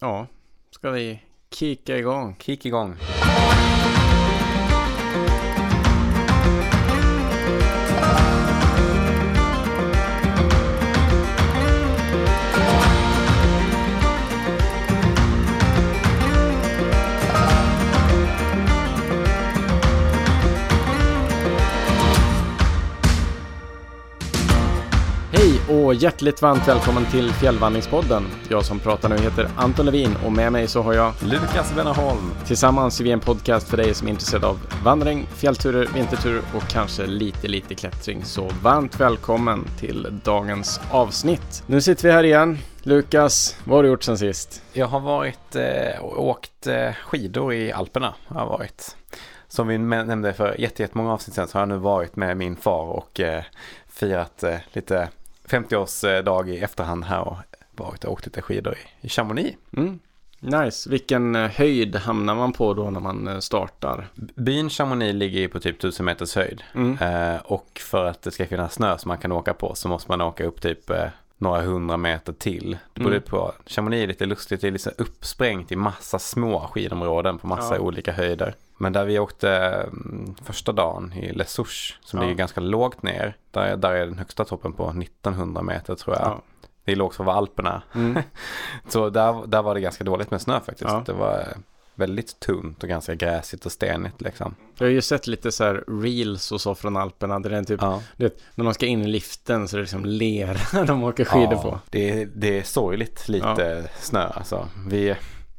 [0.00, 0.26] Ja,
[0.70, 1.20] ska vi
[1.50, 2.36] kika igång.
[2.38, 2.96] Kick igång.
[25.86, 28.24] Och hjärtligt varmt välkommen till Fjällvandringspodden.
[28.48, 32.30] Jag som pratar nu heter Anton Levin och med mig så har jag Lukas Wennerholm.
[32.46, 36.62] Tillsammans är vi en podcast för dig som är intresserad av vandring, fjällturer, vinterturer och
[36.62, 38.24] kanske lite, lite klättring.
[38.24, 41.62] Så varmt välkommen till dagens avsnitt.
[41.66, 42.58] Nu sitter vi här igen.
[42.82, 44.62] Lukas, vad har du gjort sen sist?
[44.72, 48.14] Jag har varit eh, åkt eh, skidor i Alperna.
[48.26, 48.96] Har varit.
[49.48, 52.84] Som vi nämnde för jättemånga avsnitt sen så har jag nu varit med min far
[52.84, 53.42] och eh,
[53.88, 55.08] firat eh, lite
[55.48, 57.36] 50-årsdag i efterhand här och
[57.76, 59.56] varit och åkt lite skidor i, i Chamonix.
[59.76, 59.98] Mm.
[60.40, 60.90] Nice.
[60.90, 64.08] Vilken eh, höjd hamnar man på då när man eh, startar?
[64.14, 66.62] Byn Chamonix ligger ju på typ 1000 meters höjd.
[66.74, 66.98] Mm.
[66.98, 70.10] Eh, och för att det ska finnas snö som man kan åka på så måste
[70.10, 71.04] man åka upp typ eh,
[71.38, 72.78] några hundra meter till.
[72.94, 73.22] Det beror Mm.
[73.22, 73.52] på.
[73.66, 74.60] Chamonix är lite lustigt.
[74.60, 77.80] Det är liksom uppsprängt i massa små skidområden på massa Ja.
[77.80, 78.54] olika höjder.
[78.78, 82.22] Men där vi åkte mm, första dagen i Les Souches som Ja.
[82.22, 83.36] ligger ganska lågt ner.
[83.50, 86.26] Där, där är den högsta toppen på 1900 meter tror jag.
[86.26, 86.42] Ja.
[86.84, 87.82] Det är lågt för att vara Alperna.
[87.94, 88.22] Mm.
[88.88, 90.90] Så där, där var det ganska dåligt med snö faktiskt.
[90.90, 91.02] Ja.
[91.06, 91.56] Det var eh,
[91.94, 94.54] väldigt tunt och ganska gräsigt och stenigt liksom.
[94.78, 97.62] Jag har ju sett lite så här reels och så från Alperna där det är
[97.64, 98.02] typ, Ja.
[98.16, 101.56] vet, när de ska in i liften så är det liksom lera de åker skidor
[101.56, 101.78] på.
[101.90, 104.68] Det, det är sorgligt lite snö alltså.
[104.88, 105.14] Vi,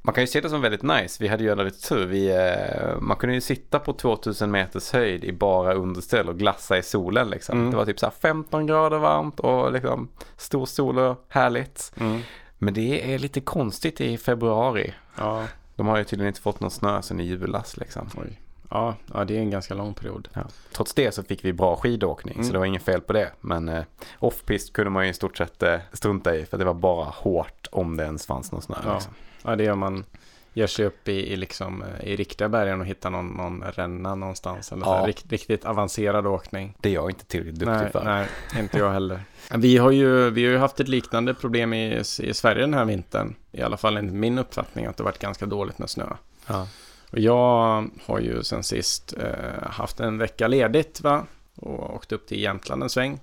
[0.07, 1.17] man kan ju se det som väldigt nice.
[1.23, 2.05] Vi hade ju ändå lite tur.
[2.05, 6.77] Vi, eh, man kunde ju sitta på 2000 meters höjd i bara underställ och glassa
[6.77, 7.57] i solen liksom.
[7.59, 7.71] Mm.
[7.71, 11.91] Det var typ så här 15 grader varmt och liksom stor sol och härligt.
[11.99, 12.19] Mm.
[12.57, 14.93] Men det är lite konstigt i februari.
[15.17, 15.43] Ja,
[15.75, 18.09] De har ju tydligen inte fått någon snö sedan i julas liksom.
[18.17, 18.41] oj.
[18.69, 20.27] Ja, ja, det är en ganska lång period.
[20.33, 20.41] Ja.
[20.71, 22.47] Trots det så fick vi bra skidåkning Mm.
[22.47, 23.31] så det var inget fel på det.
[23.41, 23.83] Men eh,
[24.19, 27.67] off-pist kunde man ju i stort sett eh, strunta i för det var bara hårt
[27.71, 28.75] om det ens fanns någon snö.
[28.85, 28.93] Ja.
[28.93, 29.13] Liksom.
[29.43, 30.05] Ja, det gör man.
[30.53, 34.15] Ger sig upp i, i, liksom, eh, i riktiga bergen och hittar någon, någon ränna
[34.15, 34.71] någonstans.
[34.71, 35.07] Eller så Ja.
[35.07, 36.73] rikt, riktigt avancerad åkning.
[36.81, 38.03] Det är jag inte tillräckligt duktig Nej, för.
[38.03, 38.27] nej,
[38.59, 39.21] inte jag heller.
[39.55, 42.85] Vi har ju, vi har ju haft ett liknande problem i, i Sverige den här
[42.85, 43.35] vintern.
[43.51, 46.05] I alla fall enligt min uppfattning att det varit ganska dåligt med snö.
[46.47, 46.67] Ja.
[47.11, 51.25] Och jag har ju sen sist eh, haft en vecka ledigt va?
[51.55, 53.19] Och åkt upp till Jämtland en sväng.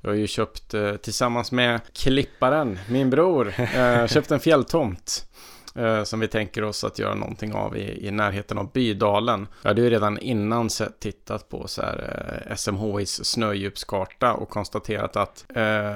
[0.00, 5.24] Jag har ju köpt eh, tillsammans med Klipparen, min bror, eh, köpt en fjälltomt.
[5.74, 9.46] Eh, som vi tänker oss att göra någonting av i, i närheten av Bydalen.
[9.62, 15.16] Jag hade ju redan innan sett, tittat på så här, eh, SMHIs snödjupskarta och konstaterat
[15.16, 15.92] att eh,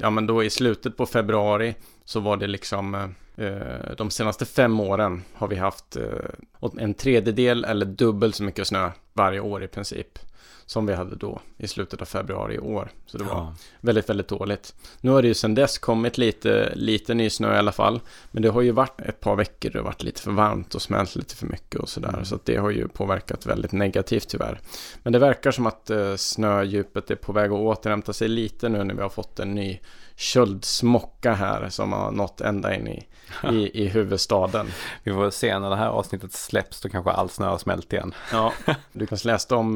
[0.00, 1.74] ja, men då i slutet på februari
[2.04, 6.94] så var det liksom eh, eh, de senaste fem åren har vi haft eh, en
[6.94, 10.18] tredjedel eller dubbelt så mycket snö varje år i princip.
[10.68, 12.90] Som vi hade då i slutet av februari i år.
[13.06, 13.54] Så det var Ja.
[13.80, 14.74] väldigt, väldigt dåligt.
[15.00, 18.00] Nu har det ju sedan dess kommit lite, lite ny snö i alla fall.
[18.30, 20.82] Men det har ju varit ett par veckor det har varit lite för varmt och
[20.82, 22.08] smält lite för mycket och sådär.
[22.08, 22.24] Mm.
[22.24, 24.60] Så att det har ju påverkat väldigt negativt tyvärr.
[25.02, 28.84] Men det verkar som att eh, snödjupet är på väg att återhämta sig lite nu
[28.84, 29.80] när vi har fått en ny
[30.18, 33.06] köldsmocka här som har nått ända in i,
[33.52, 34.66] i, i huvudstaden.
[35.02, 38.14] Vi får se när det här avsnittet släpps då kanske all snö har smält igen.
[38.32, 38.52] Ja,
[38.92, 39.74] du kanske läste om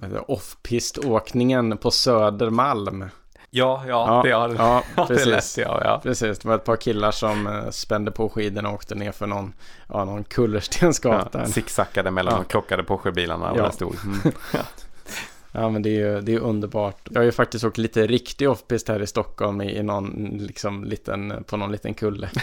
[0.00, 3.04] det, off-pist-åkningen på Södermalm.
[3.50, 5.26] Ja, ja, Ja, det, har, Ja, det precis.
[5.26, 5.82] läste jag.
[5.84, 6.00] Ja.
[6.02, 9.26] Precis, det var ett par killar som eh, spände på skidorna och åkte ner för
[9.26, 9.52] någon,
[9.88, 11.38] ja, någon kullerstensgata.
[11.40, 13.62] Ja, Zigzackade mellan de krockade Porsche-bilarna och Ja.
[13.62, 13.96] där stod.
[14.04, 14.18] Mm.
[15.56, 17.08] Ja, men det är ju det är underbart.
[17.10, 20.84] Jag har ju faktiskt åkt lite riktig offpist här i Stockholm i, i någon, liksom,
[20.84, 22.30] liten, på någon liten kulle.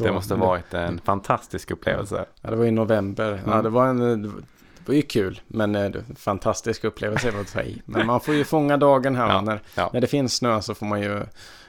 [0.00, 2.24] Det måste ha varit en fantastisk upplevelse.
[2.40, 3.42] Ja, det var i november.
[3.46, 3.64] Ja, Mm.
[3.64, 4.22] det var en...
[4.22, 7.82] Det var ju kul, men eh, det- fantastisk upplevelse var i.
[7.84, 9.28] Men man får ju fånga dagen här.
[9.28, 9.90] Ja, När, ja.
[9.92, 11.22] när det finns snö så får man ju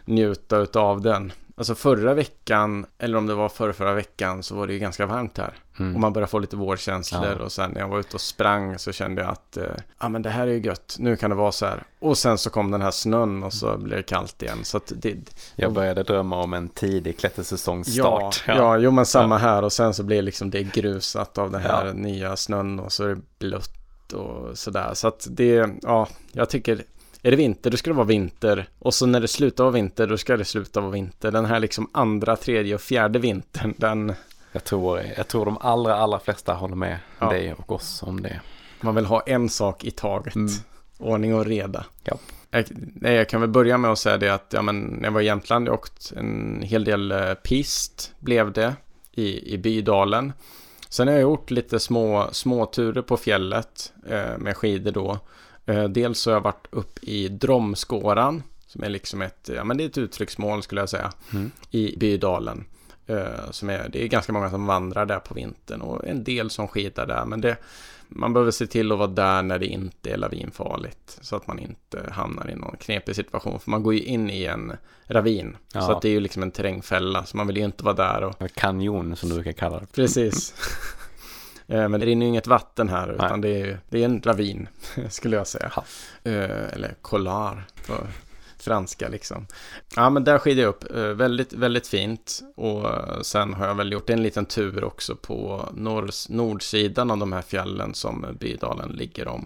[0.06, 1.32] njuta av den.
[1.60, 5.06] Alltså förra veckan, eller om det var förra, förra veckan, så var det ju ganska
[5.06, 5.54] varmt här.
[5.80, 5.96] Mm.
[5.96, 7.46] Och man började få lite vårkänslor Ja.
[7.46, 9.64] och sen när jag var ute och sprang så kände jag att eh,
[10.00, 11.84] ja men det här är ju gött, nu kan det vara så här.
[12.00, 14.58] Och sen så kom den här snön och så blev det kallt igen.
[14.64, 15.16] Så det,
[15.56, 18.44] Jag började drömma om en tidig ja, klättersäsongsstart.
[18.48, 21.86] ja, jo men samma här och sen så blir liksom det grusat av den här
[21.86, 21.94] Ja.
[21.94, 24.92] nya snön och så är det blött och sådär.
[24.94, 26.84] Så att det, ja, jag tycker
[27.22, 28.70] är det vinter, då ska det vara vinter.
[28.80, 31.32] Och så när det slutar vara vinter, då ska det sluta vara vinter.
[31.32, 34.14] Den här liksom andra, tredje och fjärde vintern, den,
[34.52, 37.30] Jag, tror, jag tror de allra, allra flesta håller med Ja.
[37.30, 38.42] dig och oss om det.
[38.82, 40.36] man vill ha en sak i taget.
[40.36, 40.52] Mm.
[40.98, 41.86] Ordning och reda.
[42.04, 42.18] Ja.
[42.52, 42.66] Jag,
[43.02, 45.26] jag kan väl börja med att säga det att ja, men, när jag var i
[45.26, 48.76] Jämtland, jag åkt en hel del eh, pist, blev det,
[49.12, 50.34] i, i Bydalen.
[50.90, 55.20] Sen har jag gjort lite små, små turer på fjället eh, med skidor då.
[55.68, 59.78] Eh, dels så har jag varit upp i Dromskåran, som är liksom ett, ja men
[59.78, 61.52] det är ett uttrycksmål skulle jag säga, Mm.
[61.72, 62.66] i Bydalen.
[63.08, 66.50] Eh, som är, det är ganska många som vandrar där på vintern och en del
[66.50, 67.26] som skidar där.
[67.26, 67.58] Men det,
[68.08, 71.18] man behöver se till att vara där när det inte är lavinfarligt.
[71.22, 73.60] Så att man inte hamnar i någon knepig situation.
[73.60, 74.74] För man går ju in i en
[75.06, 75.58] ravin.
[75.74, 75.82] Ja.
[75.82, 77.26] Så att det är ju liksom en terrängfälla.
[77.26, 78.24] Så man vill ju inte vara där.
[78.24, 79.86] Och, Kanjon som du brukar kalla det.
[79.86, 80.54] precis.
[81.68, 83.14] Eh, Men det rinner ju inget vatten här.
[83.14, 83.52] Utan Nej.
[83.52, 84.68] det är, det är en ravin.
[85.10, 85.72] Skulle jag säga.
[85.76, 85.84] Ja.
[86.24, 87.64] Eh, Eller collar.
[87.88, 87.94] På
[88.60, 89.48] franska liksom.
[89.96, 90.96] Ja men där skidade jag upp.
[90.96, 92.42] Eh, Väldigt, väldigt fint.
[92.56, 92.86] Och
[93.26, 97.42] sen har jag väl gjort en liten tur också på norr, nordsidan av de här
[97.42, 99.46] fjällen som Bydalen ligger om.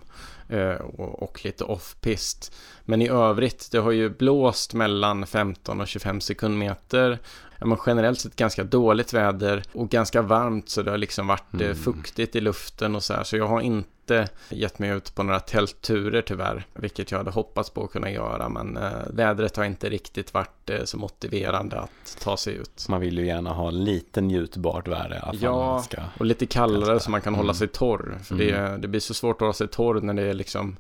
[0.80, 2.52] Och, och lite off-pist.
[2.86, 7.20] Men i övrigt, det har ju blåst mellan 15 och 25 sekundmeter.
[7.66, 11.62] Men generellt sett ganska dåligt väder och ganska varmt så det har liksom varit eh,
[11.62, 11.76] Mm.
[11.76, 13.24] fuktigt i luften och så här.
[13.24, 17.70] Så jag har inte gett mig ut på några tältturer tyvärr, vilket jag hade hoppats
[17.70, 18.50] på att kunna göra.
[18.50, 22.86] Men eh, vädret har inte riktigt varit eh, så motiverande att ta sig ut.
[22.90, 25.38] Man vill ju gärna ha lite njutbart fall.
[25.42, 26.02] Ja, Ska...
[26.20, 27.56] Och lite kallare så man kan hålla Mm.
[27.56, 28.20] sig torr.
[28.24, 30.78] För det, det blir så svårt att hålla sig torr när det är liksom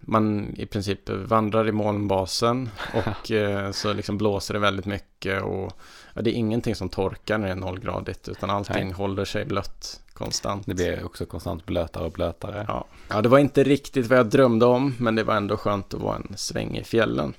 [0.00, 5.72] man i princip vandrar i molnbasen och eh, så liksom blåser det väldigt mycket och
[6.14, 8.92] ja, det är ingenting som torkar när det är nollgradigt utan allting Nej.
[8.92, 10.66] håller sig blött konstant.
[10.66, 12.64] Det blir också konstant blötare och blötare.
[12.68, 12.84] Ja.
[13.08, 16.00] ja, det var inte riktigt vad jag drömde om men det var ändå skönt att
[16.00, 17.34] vara en sväng i fjällen.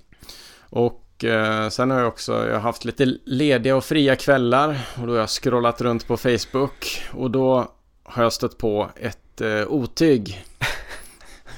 [0.69, 5.07] Och eh, sen har jag också jag har haft lite lediga och fria kvällar och
[5.07, 7.71] då har jag scrollat runt på Facebook och då
[8.03, 10.45] har jag stött på ett eh, otyg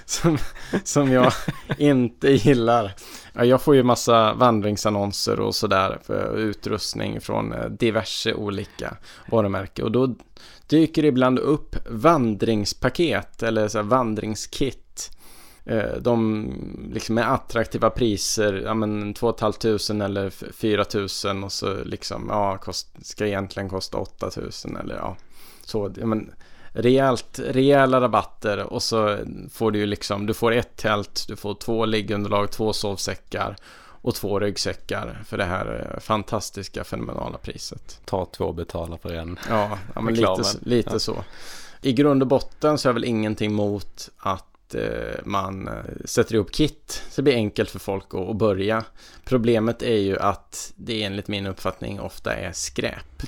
[0.06, 0.38] som,
[0.84, 1.34] som jag
[1.78, 2.96] inte gillar.
[3.34, 8.98] Jag får ju massa vandringsannonser och sådär för utrustning från eh, diverse olika
[9.32, 10.16] varumärken och då
[10.68, 15.12] dyker det ibland upp vandringspaket eller så här vandringskit.
[15.66, 16.52] Eh, de
[16.94, 20.86] liksom med attraktiva priser, ja men 2 500 eller 4
[21.34, 25.18] 000 och så liksom, ja, kost, ska egentligen kosta 8 000 eller ja,
[25.62, 26.32] så, ja men
[26.76, 29.18] rejält, rejäla rabatter och så
[29.52, 33.56] får du ju liksom, du får ett tält, du får två liggunderlag, två sovsäckar
[34.02, 38.02] och två ryggsäckar för det här eh, fantastiska fenomenala priset.
[38.06, 39.40] Ta två och betala för en.
[39.50, 41.00] Ja, ja men lite, lite Ja.
[41.00, 41.24] så.
[41.82, 45.74] I grund och botten så är väl ingenting mot att eh, man eh,
[46.06, 48.84] sätter ihop kit så det blir enkelt för folk att, att börja.
[49.26, 53.24] Problemet är ju att det enligt min uppfattning ofta är skräp.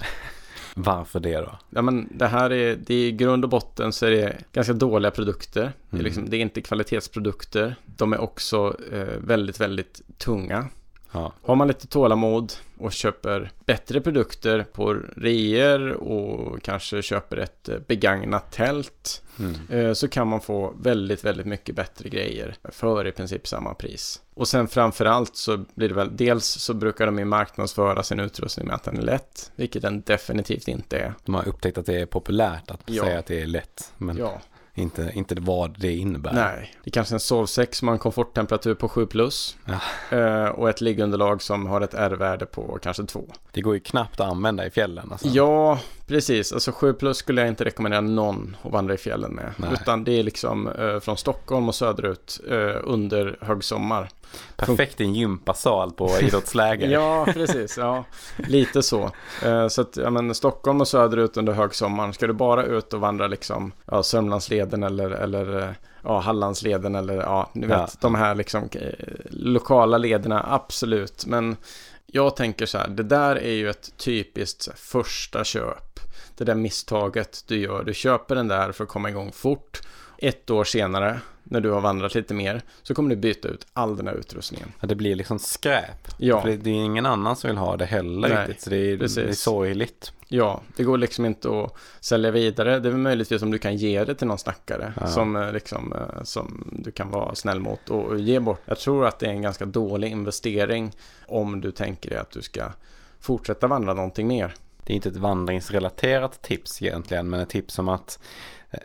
[0.80, 1.58] Varför det då?
[1.70, 4.74] Ja, men det här är, det är i grund och botten så är det ganska
[4.74, 5.62] dåliga produkter.
[5.62, 6.06] Det, är Mm.
[6.06, 7.76] liksom, det är inte kvalitetsprodukter.
[7.86, 10.68] De är också eh, väldigt, väldigt tunga.
[11.18, 11.34] Ja.
[11.44, 17.76] Har man lite tålamod och köper bättre produkter på reor och kanske köper ett eh,
[17.88, 19.56] begagnat tält Mm.
[19.70, 24.22] eh, så kan man få väldigt, väldigt mycket bättre grejer för i princip samma pris.
[24.34, 28.68] Och sen framförallt så blir det väl, dels så brukar de ju marknadsföra sin utrustning
[28.68, 31.14] med att den är lätt, vilket den definitivt inte är.
[31.26, 33.04] De har upptäckt att det är populärt att Ja.
[33.04, 33.94] säga att det är lätt.
[33.98, 34.42] Men Ja,
[34.78, 36.34] inte, inte vad det innebär.
[36.34, 36.74] nej.
[36.84, 40.18] Det är kanske en sovsäck som har en komforttemperatur på 7 plus Ja.
[40.18, 43.26] eh, och ett liggunderlag som har ett R-värde på kanske 2.
[43.52, 45.10] Det går ju knappt att använda i fjällen.
[45.12, 45.28] Alltså.
[45.28, 46.54] Ja, precis.
[46.54, 49.54] Alltså 7 plus skulle jag inte rekommendera någon att vandra i fjällen med.
[49.58, 49.70] Nej.
[49.74, 54.10] Utan det är liksom eh, från Stockholm och söderut eh, under högsommar.
[54.56, 56.88] Perfekt i en gympasal på idrottsläger.
[56.90, 57.78] Ja, precis.
[57.78, 58.04] Ja,
[58.38, 59.12] lite så.
[59.46, 62.14] Eh, så att, ja men Stockholm och söderut under högsommaren.
[62.14, 65.70] Ska du bara ut och vandra liksom, ja, Sörmlandsleden eller, eller eh,
[66.04, 67.88] ja, Hallandsleden eller ja, ni vet, Ja.
[68.00, 68.90] de här liksom eh,
[69.30, 71.26] lokala lederna, absolut.
[71.26, 71.58] Men
[72.06, 76.00] jag tänker så här, det där är ju ett typiskt första köp.
[76.38, 79.82] Det där misstaget du gör, du köper den där för att komma igång fort.
[80.18, 83.98] Ett år senare, när du har vandrat lite mer, så kommer du byta ut all
[83.98, 84.72] den här utrustningen.
[84.80, 86.08] Ja, det blir liksom skräp.
[86.18, 86.42] Ja.
[86.42, 88.62] För det, det är ingen annan som vill ha det heller Nej, riktigt.
[88.62, 89.16] Så det är, precis.
[89.16, 90.12] det är sorgligt.
[90.28, 92.80] Ja, det går liksom inte att sälja vidare.
[92.80, 95.08] Det är väl möjligtvis om du kan ge det till någon snackare Ja.
[95.08, 98.62] som, eh, liksom, eh, som du kan vara snäll mot och, ge bort.
[98.66, 100.92] Jag tror att det är en ganska dålig investering
[101.28, 102.72] om du tänker dig att du ska
[103.20, 104.54] fortsätta vandra någonting mer.
[104.84, 108.20] Det är inte ett vandringsrelaterat tips egentligen, men ett tips om att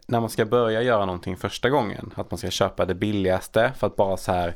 [0.06, 3.86] när man ska börja göra någonting första gången, att man ska köpa det billigaste för
[3.86, 4.54] att bara så här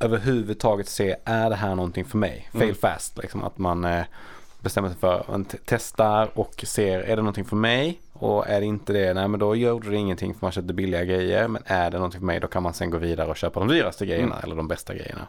[0.00, 2.48] överhuvudtaget se, är det här någonting för mig?
[2.52, 2.74] Fail Mm.
[2.74, 4.02] fast, liksom att man eh,
[4.60, 8.00] bestämmer sig för, man t- testar och ser, är det någonting för mig?
[8.12, 11.04] Och är det inte det, nej men då gjorde det ingenting för man köpte billiga
[11.04, 11.48] grejer.
[11.48, 13.68] Men är det någonting för mig då kan man sen gå vidare och köpa de
[13.68, 14.44] dyraste grejerna Mm.
[14.44, 15.26] eller de bästa grejerna.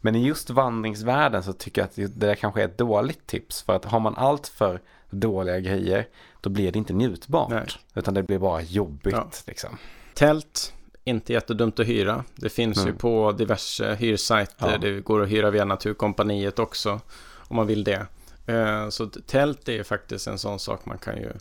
[0.00, 3.62] Men i just vandringsvärlden så tycker jag att det där kanske är ett dåligt tips.
[3.62, 6.06] För att har man allt för dåliga grejer
[6.44, 7.50] då blir det inte njutbart.
[7.50, 7.66] Nej.
[7.94, 9.30] Utan det blir bara jobbigt Ja.
[9.46, 9.78] liksom.
[10.14, 10.72] Tält,
[11.04, 12.24] inte jättedumt att hyra.
[12.34, 12.96] Det finns ju Mm.
[12.96, 14.70] på diverse hyrsajter.
[14.72, 14.78] Ja.
[14.78, 17.00] Det går att hyra via Naturkompaniet också.
[17.48, 18.06] Om man vill det.
[18.46, 21.32] Eh, Så tält är ju faktiskt en sån sak man kan ju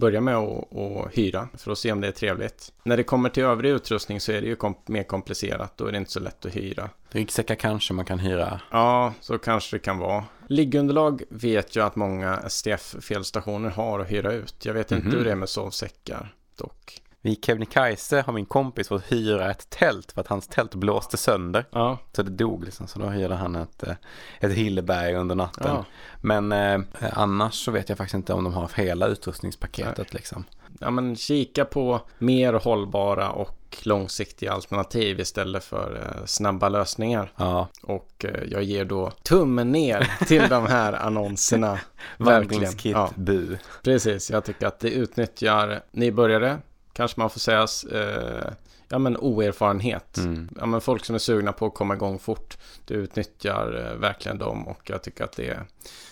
[0.00, 2.72] börja med att att hyra för att se om det är trevligt.
[2.82, 5.76] När det kommer till övrig utrustning så är det ju kom mer komplicerat.
[5.76, 6.90] Då är det inte så lätt att hyra.
[7.10, 8.60] Ryggsäckar kanske man kan hyra.
[8.70, 10.24] Ja, så kanske det kan vara.
[10.48, 14.54] Liggunderlag vet jag att många STF-felstationer har att hyra ut.
[14.64, 15.16] Jag vet inte Mhm.
[15.16, 17.02] hur det är med sovsäckar dock.
[17.22, 21.64] Vid Kebnekaise har min kompis fått hyra ett tält för att hans tält blåste sönder.
[21.70, 22.86] Ja, Så det dog liksom.
[22.86, 23.94] Så då hyrde han ett, eh,
[24.40, 25.66] ett Hilleberg under natten.
[25.66, 25.84] ja.
[26.20, 26.80] Men eh,
[27.12, 30.44] annars så vet jag faktiskt inte om de har hela utrustningspaketet liksom.
[30.80, 37.32] ja men kika på mer hållbara och långsiktiga alternativ istället för eh, snabba lösningar.
[37.36, 41.78] Ja, Och eh, jag ger då tummen ner till de här annonserna.
[42.18, 42.72] Verkligen.
[42.82, 43.56] Ja, bu.
[43.82, 44.30] precis.
[44.30, 46.58] Jag tycker att det utnyttjar nybörjare,
[46.92, 48.52] kanske man får säga, eh,
[48.88, 50.16] ja men oerfarenhet.
[50.16, 50.48] Mm.
[50.60, 52.58] Ja men folk som är sugna på att komma igång fort.
[52.84, 55.62] Det utnyttjar eh, verkligen dem och jag tycker att det är,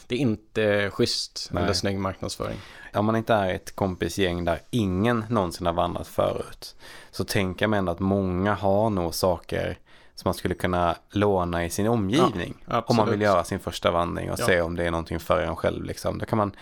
[0.06, 1.62] det är inte schysst Nej.
[1.62, 2.58] eller snygg marknadsföring.
[2.94, 6.76] Om man inte är ett kompisgäng där ingen någonsin har vandrat förut
[7.11, 9.78] så tänker man ändå att många har nog saker
[10.14, 12.64] som man skulle kunna låna i sin omgivning.
[12.87, 14.47] om man vill göra sin första vandring och Ja.
[14.47, 15.85] se om det är någonting för en själv.
[15.85, 16.18] Liksom.
[16.18, 16.52] Då kan man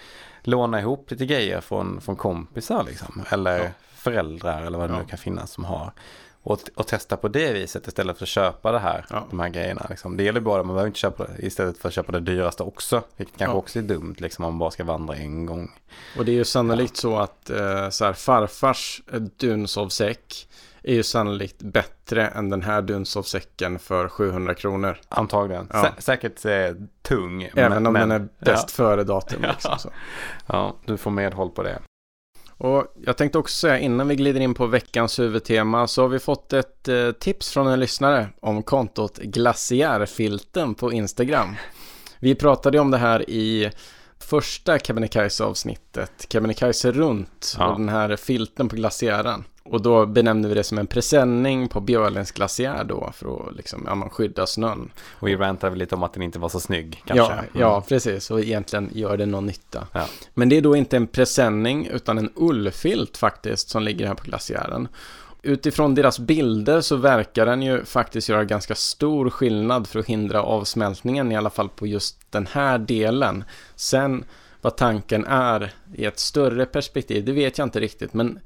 [0.42, 3.23] låna ihop lite grejer från, från kompisar liksom.
[3.30, 3.70] eller Ja.
[4.11, 5.01] Föräldrar eller vad det Ja.
[5.03, 5.93] nu kan finnas som har.
[6.43, 9.27] Och, och testa på det viset istället för att köpa det här, Ja.
[9.31, 9.87] de här grejerna.
[9.91, 10.17] Liksom.
[10.17, 13.03] Det gäller bara, man behöver inte köpa det istället för att köpa det dyraste också.
[13.17, 13.59] Vilket kanske Ja.
[13.59, 15.71] också är dumt liksom, om man bara ska vandra en gång.
[16.19, 19.03] Och det är ju sannolikt så att eh, så här, farfars
[19.37, 20.49] dunsovsäck
[20.83, 24.99] är ju sannolikt bättre än den här dunsovsäcken för 700 kronor.
[25.09, 25.69] Antagligen.
[25.73, 25.83] Ja.
[25.85, 27.43] Sä- säkert eh, tung.
[27.43, 29.43] Även men, om men, den är bäst Ja, före datum.
[29.53, 29.91] Liksom,
[30.47, 31.79] ja, du får medhåll på det.
[32.59, 36.19] Och jag tänkte också säga innan vi glider in på veckans huvudtema så har vi
[36.19, 41.57] fått ett eh, tips från en lyssnare om kontot Glaciärfilten på Instagram.
[42.19, 43.71] Vi pratade om det här i
[44.19, 47.67] första Kebnekaise avsnittet, Kebnekaise runt Ja.
[47.67, 49.45] och den här filten på glaciären.
[49.70, 53.85] Och då benämnde vi det som en presenning på Björlens glaciär då för att liksom,
[53.87, 54.90] ja, man skydda snön.
[55.12, 57.35] Och vi rantade väl lite om att den inte var så snygg kanske.
[57.35, 58.30] Ja, ja, precis.
[58.30, 59.87] Och egentligen gör det någon nytta.
[59.92, 60.06] Ja.
[60.35, 64.25] Men det är då inte en presenning utan en ullfilt faktiskt som ligger här på
[64.25, 64.88] glaciären.
[65.42, 70.42] Utifrån deras bilder så verkar den ju faktiskt göra ganska stor skillnad för att hindra
[70.42, 73.44] avsmältningen i alla fall på just den här delen.
[73.76, 74.25] Sen
[74.61, 78.38] vad tanken är i ett större perspektiv, det vet jag inte riktigt, men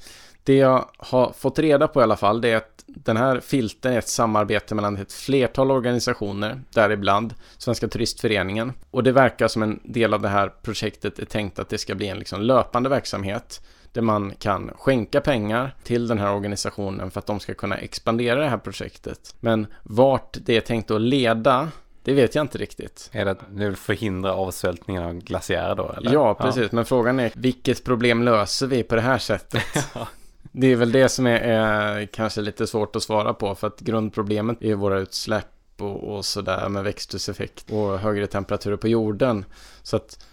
[0.44, 3.92] det jag har fått reda på i alla fall, det är att den här filten
[3.92, 8.72] är ett samarbete mellan ett flertal organisationer, däribland Svenska Turistföreningen.
[8.90, 11.94] Och det verkar som en del av det här projektet är tänkt att det ska
[11.94, 17.18] bli en liksom löpande verksamhet där man kan skänka pengar till den här organisationen för
[17.18, 19.34] att de ska kunna expandera det här projektet.
[19.40, 21.68] Men vart det är tänkt att leda,
[22.04, 23.10] det vet jag inte riktigt.
[23.12, 25.94] Är det att du vill förhindra avsvältningen av glaciärer då?
[25.96, 26.12] Eller?
[26.12, 26.72] Ja, precis.
[26.72, 29.64] Men frågan är vilket problem löser vi på det här sättet?
[30.52, 33.80] Det är väl det som är, är kanske lite svårt att svara på för att
[33.80, 35.46] grundproblemet är våra utsläpp
[35.78, 39.44] och, och sådär med växthuseffekt och högre temperaturer på jorden.
[39.82, 40.24] Så att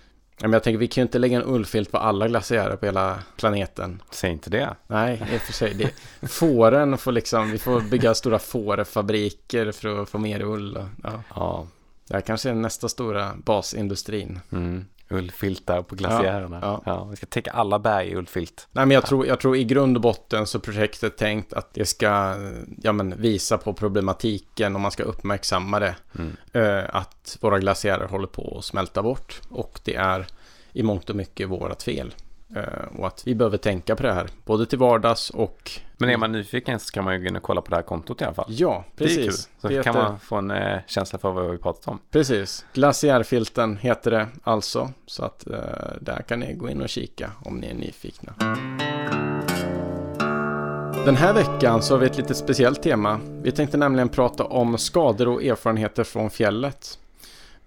[0.41, 3.19] men jag tänker vi kan ju inte lägga en ullfilt på alla glaciärer på hela
[3.37, 4.01] planeten.
[4.11, 4.75] Säg inte det.
[4.87, 5.73] Nej, i och för sig.
[5.73, 5.91] Det,
[6.27, 10.77] fåren får liksom, vi får bygga stora fårfabriker för att få mer ull.
[10.77, 11.23] Och, ja.
[11.35, 11.67] Ja.
[12.07, 14.39] Det här kanske är nästa stora basindustrin.
[14.51, 14.85] Mm.
[15.09, 16.59] Ullfiltar på glaciärerna.
[16.61, 18.67] Ja, Ja, Vi ska täcka alla berg i ullfilt.
[18.71, 21.85] Nej, men jag tror, jag tror i grund och botten så projektet tänkt att det
[21.85, 22.35] ska
[22.81, 25.95] ja, men visa på problematiken och man ska uppmärksamma det.
[26.19, 26.35] Mm.
[26.53, 30.27] Eh, att våra glaciärer håller på att smälta bort och det är
[30.73, 32.13] i mångt och mycket vårat fel.
[32.55, 32.63] Eh,
[32.99, 35.71] och att vi behöver tänka på det här, både till vardags och...
[35.97, 37.83] Men är man nyfiken så kan man ju gå in och kolla på det här
[37.83, 38.45] kontot i alla fall.
[38.49, 39.17] Ja, Det är kul.
[39.25, 39.49] precis.
[39.61, 41.99] Så Det kan heter- man få en eh, känsla för vad vi pratat om.
[42.11, 42.65] Precis.
[42.73, 44.89] Glaciärfilten heter det alltså.
[45.05, 45.57] Så att eh,
[46.01, 48.33] där kan ni gå in och kika om ni är nyfikna.
[51.05, 53.19] Den här veckan så har vi ett lite speciellt tema.
[53.41, 56.99] Vi tänkte nämligen prata om skador och erfarenheter från fjället.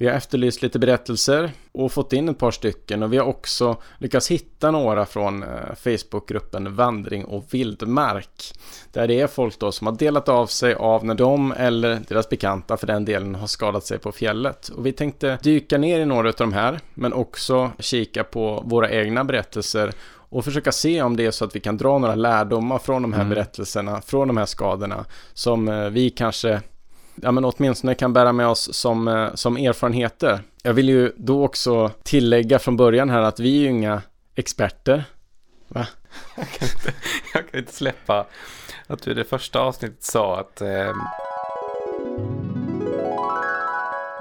[0.00, 3.76] Vi har efterlyst lite berättelser och fått in ett par stycken och vi har också
[3.98, 8.52] lyckats hitta några från eh, Facebookgruppen Vandring och vildmark.
[8.92, 12.28] Där det är folk då som har delat av sig av när de eller deras
[12.28, 14.68] bekanta för den delen har skadat sig på fjället.
[14.68, 18.90] Och vi tänkte dyka ner i några av de här men också kika på våra
[18.90, 22.78] egna berättelser och försöka se om det är så att vi kan dra några lärdomar
[22.78, 23.34] från de här mm.
[23.34, 25.04] berättelserna, från de här skadorna
[25.34, 26.60] som eh, vi kanske
[27.22, 30.40] ja, men åtminstone kan bära med oss som, eh, som erfarenheter.
[30.62, 34.02] Jag vill ju då också tillägga från början här att vi är ju inga
[34.34, 35.04] experter.
[35.68, 35.86] Va?
[36.36, 36.92] Jag kan inte,
[37.34, 38.26] jag kan inte släppa
[38.86, 40.92] att du i det första avsnittet sa att eh...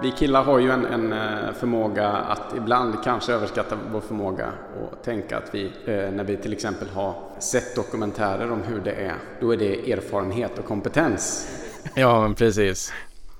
[0.01, 4.51] Vi killar har ju en, en, eh, förmåga att ibland kanske överskatta vår förmåga
[4.81, 8.91] och tänka att vi, eh, när vi till exempel har sett dokumentärer om hur det
[8.91, 11.47] är, då är det erfarenhet och kompetens.
[11.95, 12.93] Ja, men precis.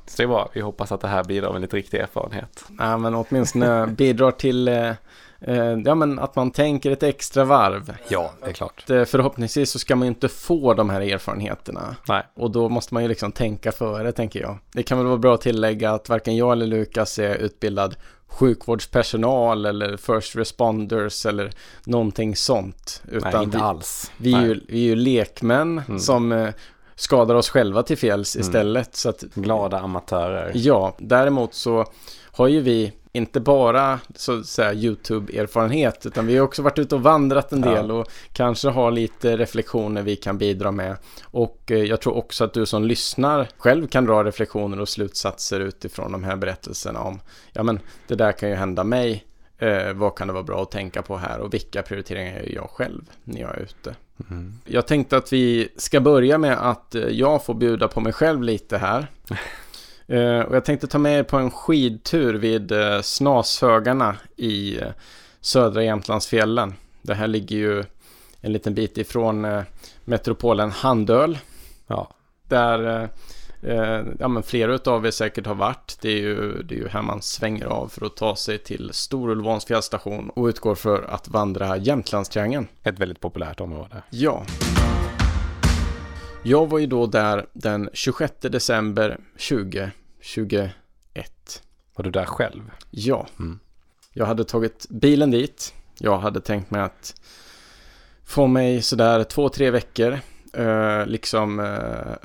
[0.05, 0.49] Så det är bra.
[0.53, 2.65] Vi hoppas att det här bidrar med lite riktig erfarenhet.
[2.79, 4.89] Ja, men åtminstone bidrar till eh,
[5.41, 7.93] eh, ja, men att man tänker ett extra varv.
[8.07, 8.83] Ja, det är klart.
[8.83, 11.95] Att, eh, förhoppningsvis så ska man ju inte få de här erfarenheterna.
[12.07, 12.23] Nej.
[12.35, 14.57] Och då måste man ju liksom tänka före, tänker jag.
[14.71, 17.95] Det kan väl vara bra att tillägga att varken jag eller Lukas är utbildad
[18.29, 21.51] sjukvårdspersonal eller first responders eller
[21.83, 23.03] någonting sånt.
[23.07, 24.11] Utan Nej, inte vi, alls.
[24.17, 25.99] Vi är, ju, vi är ju lekmän mm.
[25.99, 26.49] som eh,
[26.99, 28.47] skadar oss själva till fjälls mm.
[28.47, 28.95] istället.
[28.95, 30.51] Så att, Glada amatörer.
[30.55, 31.85] Ja, däremot så
[32.31, 36.95] har ju vi inte bara så att säga YouTube-erfarenhet utan vi har också varit ute
[36.95, 37.93] och vandrat en del ja.
[37.93, 40.97] och kanske har lite reflektioner vi kan bidra med.
[41.23, 45.59] Och eh, jag tror också att du som lyssnar själv kan dra reflektioner och slutsatser
[45.59, 47.19] utifrån de här berättelserna om
[47.53, 49.25] ja men det där kan ju hända mig.
[49.61, 52.69] Eh, vad kan det vara bra att tänka på här och vilka prioriteringar gör jag
[52.69, 53.95] själv när jag är ute.
[54.29, 54.53] Mm.
[54.65, 58.43] Jag tänkte att vi ska börja med att eh, jag får bjuda på mig själv
[58.43, 59.07] lite här.
[60.09, 64.87] uh, och jag tänkte ta med er på en skidtur vid uh, Snashögarna i uh,
[65.41, 66.73] södra Jämtlandsfjällen.
[67.01, 67.83] Det här ligger ju
[68.41, 69.63] en liten bit ifrån uh,
[70.05, 71.37] metropolen Handöl.
[71.87, 72.11] Ja.
[72.47, 73.09] Där
[73.61, 75.97] eh, ja, men flera av er säkert har varit.
[76.01, 78.89] Det är, ju, det är ju här man svänger av för att ta sig till
[78.93, 82.67] Storulvåns fjällstation och utgår för att vandra Jämtlandstriangeln.
[82.83, 84.03] Ett väldigt populärt område.
[84.09, 84.45] Ja.
[86.43, 90.73] Jag var ju då där den 26 december 2021.
[91.95, 92.71] Var du där själv?
[92.89, 93.27] Ja.
[93.39, 93.59] Mm.
[94.13, 95.73] Jag hade tagit bilen dit.
[95.97, 97.21] Jag hade tänkt mig att
[98.23, 100.19] få mig sådär två, tre veckor
[100.57, 102.15] Uh, liksom uh,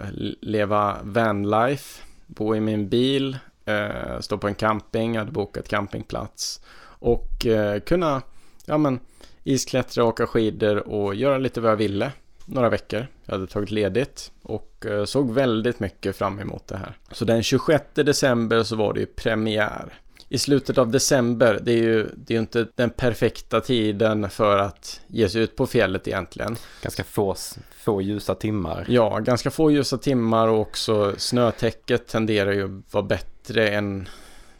[0.41, 6.61] leva vanlife, bo i min bil, uh, stå på en camping, jag hade bokat campingplats
[6.87, 7.47] och
[7.87, 8.23] kunna
[8.67, 9.01] ja, men,
[9.43, 12.13] isklättra, åka skidor och göra lite vad jag ville
[12.45, 13.07] några veckor.
[13.25, 16.99] Jag hade tagit ledigt och såg väldigt mycket fram emot det här.
[17.13, 21.83] Så den 26 december så var det ju premiär i slutet av december, det är
[21.83, 26.57] ju det är inte den perfekta tiden för att ge sig ut på fjället egentligen.
[26.83, 27.35] Ganska få,
[27.71, 28.87] få ljusa timmar.
[28.89, 34.09] Ja, ganska få ljusa timmar och också snötäcket tenderar ju att vara bättre än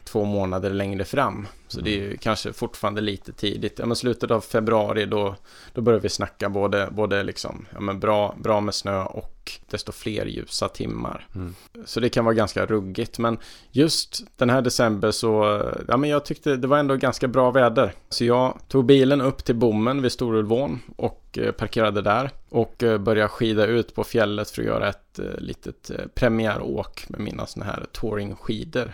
[0.03, 1.47] två månader längre fram.
[1.67, 3.79] Så det är ju kanske fortfarande lite tidigt.
[3.79, 5.35] Ja, men slutet av februari då,
[5.73, 9.35] då börjar vi snacka både, både liksom, ja, men bra, bra med snö och
[9.69, 11.27] desto fler ljusa timmar.
[11.35, 11.55] Mm.
[11.85, 13.19] Så det kan vara ganska ruggigt.
[13.19, 13.37] Men
[13.71, 17.93] just den här december så, ja men jag tyckte det var ändå ganska bra väder.
[18.09, 22.29] Så jag tog bilen upp till bommen vid Storulvån och eh, parkerade där.
[22.49, 27.19] Och eh, började skida ut på fjället för att göra ett eh, litet premiäråk med
[27.19, 28.93] mina sådana här touringskidor.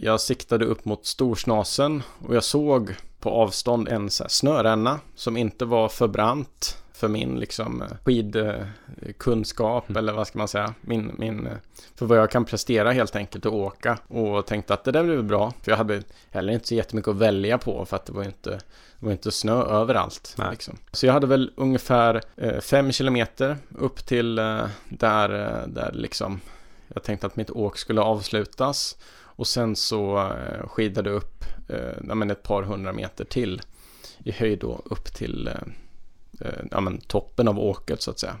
[0.00, 1.85] Jag siktade upp mot Storsnasen
[2.26, 7.40] och jag såg på avstånd en så snöränna som inte var för brant för min
[7.40, 9.98] liksom skidkunskap mm.
[9.98, 10.74] eller vad ska man säga.
[10.80, 11.48] Min, min,
[11.94, 15.22] för vad jag kan prestera helt enkelt att åka och tänkte att det där blir
[15.22, 15.52] bra.
[15.62, 18.50] För jag hade heller inte så jättemycket att välja på för att det var inte,
[18.50, 20.36] det var inte snö överallt.
[20.50, 20.78] Liksom.
[20.92, 26.40] Så jag hade väl ungefär eh, fem kilometer upp till eh, där, eh, där liksom
[26.94, 28.96] jag tänkte att mitt åk skulle avslutas.
[29.36, 33.62] Och sen så eh, skidade skidade upp eh, ett par hundra meter till
[34.24, 35.54] i höjd då upp till eh,
[36.40, 38.36] eh, ja, men toppen av åket så att säga.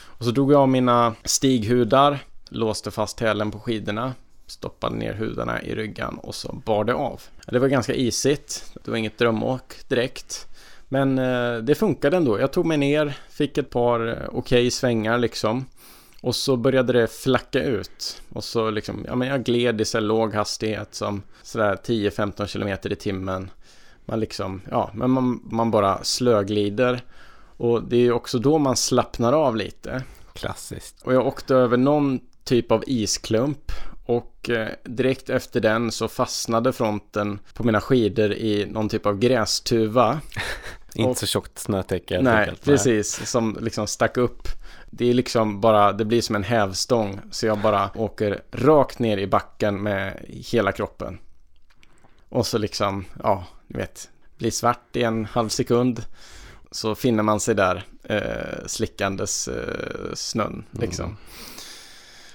[0.00, 4.14] Och så drog jag av mina stighudar, låste fast hälen på skidorna,
[4.46, 7.22] stoppade ner hudarna i ryggan och så bar det av.
[7.46, 10.46] Det var ganska isigt, det var inget drömåk direkt.
[10.88, 12.40] Men eh, det funkade ändå.
[12.40, 15.66] Jag tog mig ner, fick ett par eh, okej okay svängar liksom.
[16.22, 18.22] Och så började det flacka ut.
[18.32, 22.92] Och så liksom, ja men jag gled i så låg hastighet som sådär 10-15 km
[22.92, 23.50] i timmen.
[24.04, 27.00] Man liksom, ja, men man, man bara slöglider.
[27.56, 30.02] Och det är ju också då man slappnar av lite.
[30.32, 31.02] Klassiskt.
[31.02, 33.72] Och jag åkte över någon typ av isklump.
[34.06, 39.18] Och eh, direkt efter den så fastnade fronten på mina skidor i någon typ av
[39.18, 40.20] grästuva.
[40.94, 42.64] Inte Och- så tjockt snötäcke Nej, enkelt.
[42.64, 43.30] precis.
[43.30, 44.48] Som liksom stack upp.
[44.90, 47.20] Det är liksom bara, det blir som en hävstång.
[47.30, 51.18] Så jag bara åker rakt ner i backen med hela kroppen.
[52.28, 56.04] Och så liksom, ja, du vet, blir svart i en halv sekund.
[56.70, 61.04] Så finner man sig där eh, slickandes eh, snön liksom.
[61.04, 61.16] Mm.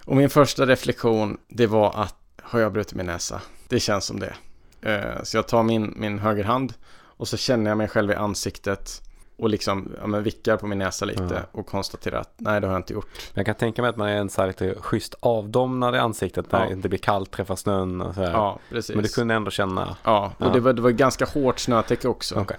[0.06, 3.42] Och min första reflektion, det var att har jag brutit min näsa?
[3.68, 4.34] Det känns som det.
[4.82, 9.02] Eh, så jag tar min, min högerhand och så känner jag mig själv i ansiktet
[9.38, 11.40] och liksom ja, men vickar på min näsa lite Ja.
[11.60, 13.08] och konstaterar att nej, det har jag inte gjort.
[13.34, 16.52] Jag kan tänka mig att man är en så här lite schysst avdomnad i ansiktet
[16.52, 16.66] när Ja.
[16.68, 18.32] det inte blir kallt, träffar snön och så här.
[18.32, 18.96] Ja, precis.
[18.96, 20.50] Men du kunde ändå känna, Ja, och Ja.
[20.50, 22.36] Det, var, det var ganska hårt snötäcke också.
[22.40, 22.58] okej.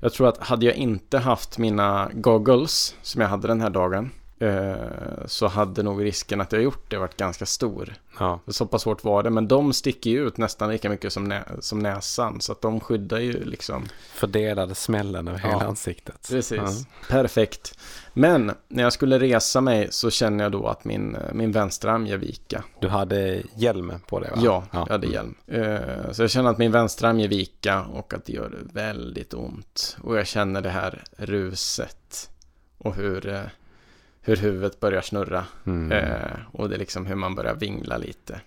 [0.00, 4.10] Jag tror att hade jag inte haft mina goggles som jag hade den här dagen
[5.26, 7.94] så hade nog risken att jag gjort det varit ganska stor.
[8.18, 8.40] Ja.
[8.46, 11.44] Så pass hårt var det, men de sticker ju ut nästan lika mycket som, nä
[11.60, 12.40] som näsan.
[12.40, 13.84] Så att de skyddar ju liksom.
[14.14, 15.48] Fördelade smällen över Ja.
[15.50, 16.26] hela ansiktet.
[16.30, 16.86] Precis.
[17.08, 17.78] Perfekt.
[18.12, 22.06] Men när jag skulle resa mig så känner jag då att min, eh, min vänsterarm
[22.06, 22.64] ger vika.
[22.72, 22.78] Ja.
[22.80, 24.36] Du hade hjälm på dig va?
[24.42, 25.34] Ja, jag hade hjälm.
[25.46, 29.96] Eh, Så jag känner att min vänsterarm ger vika och att det gör väldigt ont.
[30.02, 32.30] Och jag känner det här ruset
[32.78, 33.40] och hur, eh,
[34.26, 35.44] hur huvudet börjar snurra.
[35.66, 35.92] Mm.
[35.92, 38.40] Eh, och det är liksom hur man börjar vingla lite.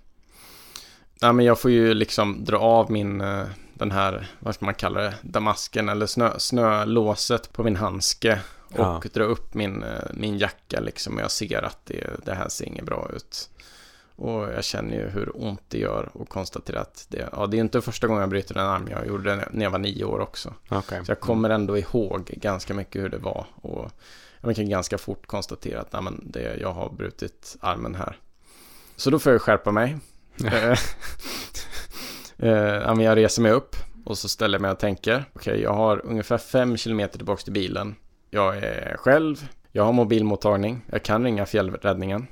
[1.19, 4.73] Ja, men jag får ju liksom dra av min, eh, den här, vad ska man
[4.73, 8.39] kalla det, damasken eller snö, snölåset på min handske.
[8.69, 9.01] Och Ja.
[9.13, 11.15] dra upp min, eh, min jacka liksom.
[11.15, 13.49] Och jag ser att det, det här ser inget bra ut.
[14.15, 17.61] Och jag känner ju hur ont det gör och konstaterar att det, ja, det är
[17.61, 18.87] inte första gången jag bryter en arm.
[18.91, 20.53] Jag gjorde det när jag var nio år också.
[20.69, 21.05] Okej.
[21.05, 23.45] Så jag kommer ändå ihåg ganska mycket hur det var.
[23.55, 23.91] Och
[24.41, 28.17] jag kan ganska fort konstatera att nej, men det, jag har brutit armen här.
[28.95, 29.97] Så då får jag skärpa mig.
[30.45, 30.79] Eh,
[32.49, 33.75] eh, jag reser mig upp
[34.05, 35.25] och så ställer jag mig och tänker.
[35.33, 37.95] Okej, jag har ungefär fem kilometer tillbaka till bilen.
[38.29, 39.49] Jag är själv.
[39.71, 40.81] Jag har mobilmottagning.
[40.91, 42.27] Jag kan ringa fjällräddningen.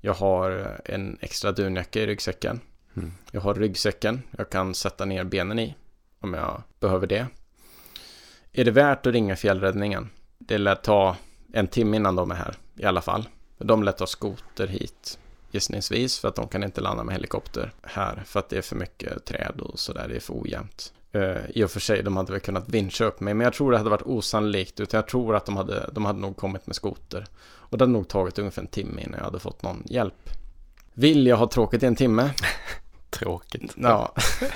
[0.00, 2.60] Jag har en extra dunjacka i ryggsäcken.
[2.96, 3.12] Mm.
[3.30, 4.22] Jag har ryggsäcken.
[4.30, 5.74] Jag kan sätta ner benen i
[6.20, 7.26] om jag behöver det.
[8.52, 10.10] Är det värt att ringa fjällräddningen?
[10.38, 11.16] Det lär ta
[11.54, 13.28] en timme innan de är här i alla fall.
[13.58, 15.18] De lär ta skoter hit
[15.50, 18.76] gissningsvis för att de kan inte landa med helikopter här för att det är för
[18.76, 20.92] mycket träd och sådär, det är för ojämnt.
[21.16, 23.70] Uh, I och för sig, de hade väl kunnat vincha upp mig, men jag tror
[23.70, 26.76] det hade varit osannolikt, utan jag tror att de hade, de hade nog kommit med
[26.76, 27.26] skoter.
[27.56, 30.30] Och det hade nog tagit ungefär en timme innan jag hade fått någon hjälp.
[30.94, 32.30] Vill jag ha tråkigt i en timme?
[33.10, 33.74] Tråkigt.
[33.76, 34.14] Ja.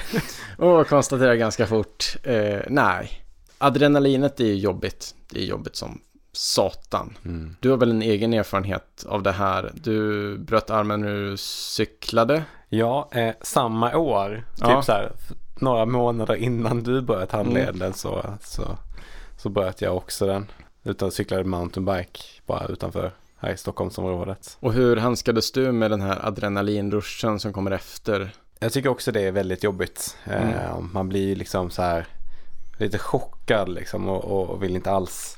[0.59, 3.25] och konstaterar ganska fort, eh, nej.
[3.59, 5.15] Adrenalinet är ju jobbigt.
[5.31, 6.01] Det är jobbigt som
[6.39, 7.17] satan.
[7.25, 7.57] Mm.
[7.61, 9.71] Du har väl en egen erfarenhet av det här?
[9.75, 12.45] Du bröt armen när du cyklade?
[12.69, 14.77] Ja, eh, samma år, Ja.
[14.77, 15.13] typ så här,
[15.61, 18.79] några månader innan du bröt handleden så, så,
[19.37, 20.47] så bröt jag också den.
[20.85, 24.57] Utan cyklade mountainbike bara utanför här i Stockholmsområdet.
[24.61, 28.31] Och hur handskades du med den här adrenalinruschen som kommer efter?
[28.59, 30.17] Jag tycker också det är väldigt jobbigt.
[30.25, 32.07] Eh, man blir liksom så här
[32.79, 35.38] lite chockad liksom och, och vill inte alls.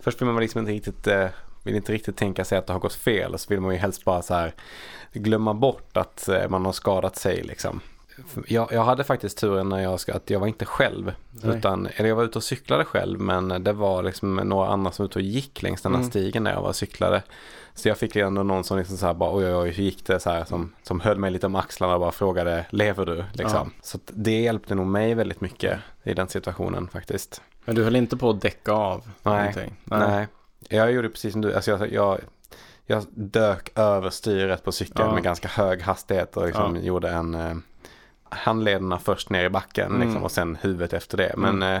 [0.00, 1.26] Först vill man liksom inte riktigt, eh,
[1.62, 4.04] vill inte riktigt tänka sig att det har gått fel så vill man ju helst
[4.04, 4.54] bara så här
[5.12, 7.80] glömma bort att eh, man har skadat sig liksom.
[8.46, 11.12] Jag, jag hade faktiskt turen när jag ska, att jag var inte själv.
[11.30, 11.56] Nej.
[11.56, 15.02] Utan, eller jag var ute och cyklade själv men det var liksom några andra som
[15.02, 16.10] var ute och gick längs den här Mm.
[16.10, 17.22] stigen när jag var och cyklade.
[17.74, 20.06] Så jag fick ändå någon som liksom så här bara oj oj oj hur gick
[20.06, 23.24] det så här som, som höll mig lite om axlarna och bara frågade lever du
[23.32, 23.72] liksom.
[23.82, 27.42] Så att det hjälpte nog mig väldigt mycket i den situationen faktiskt.
[27.68, 29.08] Men du höll inte på att däcka av?
[29.22, 29.34] Nej.
[29.38, 29.76] någonting?
[29.84, 30.26] Nej.
[30.68, 32.18] Jag gjorde precis som du, alltså jag, jag,
[32.86, 35.14] jag dök över styret på cykeln Ja.
[35.14, 36.82] med ganska hög hastighet och liksom Ja.
[36.82, 37.54] gjorde en eh,
[38.28, 40.00] handlederna först ner i backen Mm.
[40.08, 41.34] liksom, och sen huvudet efter det.
[41.36, 41.80] Men eh,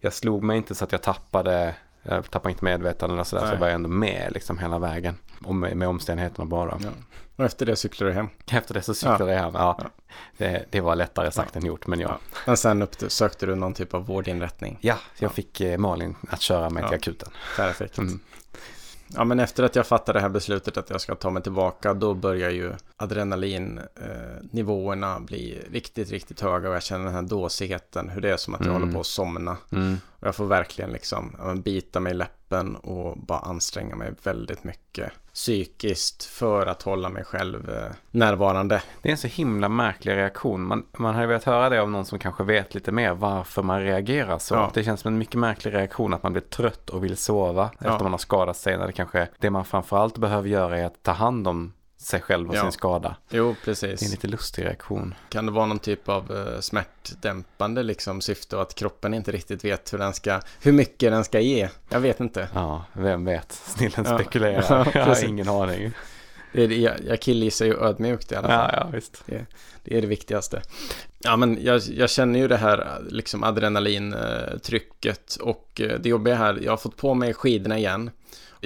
[0.00, 1.74] jag slog mig inte så att jag tappade,
[2.08, 3.54] jag tappade inte medvetande eller sådär så Nej.
[3.54, 5.18] jag var ändå med liksom hela vägen.
[5.44, 6.78] Och med, med omständigheterna bara.
[6.82, 6.88] Ja.
[7.36, 8.28] Och efter det cyklade du hem?
[8.50, 9.50] Efter det så cyklade jag hem.
[9.54, 9.90] Ja, Ja.
[10.38, 12.08] Det, det var lättare sagt än gjort men ja.
[12.08, 12.18] Ja.
[12.46, 14.78] Men sen upp, sökte du någon typ av vårdinrättning?
[14.80, 16.88] Ja, jag fick eh, Malin att köra mig Ja.
[16.88, 17.28] till akuten.
[17.56, 17.98] Perfekt.
[17.98, 18.20] Mm.
[19.14, 21.94] Ja, men efter att jag fattade det här beslutet att jag ska ta mig tillbaka,
[21.94, 28.20] då börjar ju adrenalinnivåerna bli riktigt, riktigt höga och jag känner den här dåsigheten, hur
[28.20, 28.80] det är som att jag Mm.
[28.82, 29.56] håller på att somna.
[29.72, 29.96] Mm.
[30.20, 34.64] Och jag får verkligen liksom ja, bita mig i läppen och bara anstränga mig väldigt
[34.64, 38.82] mycket psykiskt för att hålla mig själv eh, närvarande.
[39.02, 40.62] Det är en så himla märklig reaktion.
[40.62, 43.62] Man, man har ju velat höra det av någon som kanske vet lite mer varför
[43.62, 44.54] man reagerar så.
[44.54, 44.70] Ja.
[44.74, 47.90] Det känns som en mycket märklig reaktion att man blir trött och vill sova Ja.
[47.92, 48.78] efter man har skadat sig.
[48.78, 51.72] När det kanske, det man framförallt behöver göra är att ta hand om
[52.06, 52.62] sig själv och Ja.
[52.62, 53.16] sin skada.
[53.30, 54.10] Jo, Det är en precis.
[54.10, 55.14] lite lustig reaktion.
[55.28, 59.64] Kan det vara någon typ av eh, smärtdämpande liksom syfte och att kroppen inte riktigt
[59.64, 61.68] vet hur den ska, hur mycket den ska ge?
[61.88, 62.48] Jag vet inte.
[62.54, 63.52] Ja, vem vet?
[63.52, 64.18] Snillen Ja.
[64.18, 64.64] spekulerar.
[64.68, 65.28] Ja, jag har precis.
[65.28, 65.92] ingen aning.
[66.52, 68.70] Det är, det- jag, jag killgissar ju ödmjukt i alla fall.
[68.72, 69.22] Ja, ja, visst.
[69.84, 70.62] Det är det viktigaste.
[71.18, 76.58] Ja, men jag, jag känner ju det här liksom adrenalintrycket och eh, det jobbiga här,
[76.62, 78.10] jag har fått på mig skidorna igen.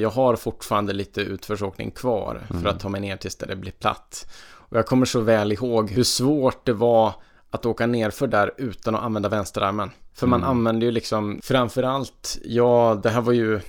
[0.01, 2.63] Jag har fortfarande lite utförsåkning kvar Mm.
[2.63, 4.27] för att ta mig ner tills det blir platt.
[4.53, 7.13] Och jag kommer så väl ihåg hur svårt det var
[7.51, 9.91] att åka ner för där utan att använda vänsterarmen.
[10.15, 10.51] För man Mm.
[10.51, 13.61] använder ju liksom framförallt, ja, det här var ju,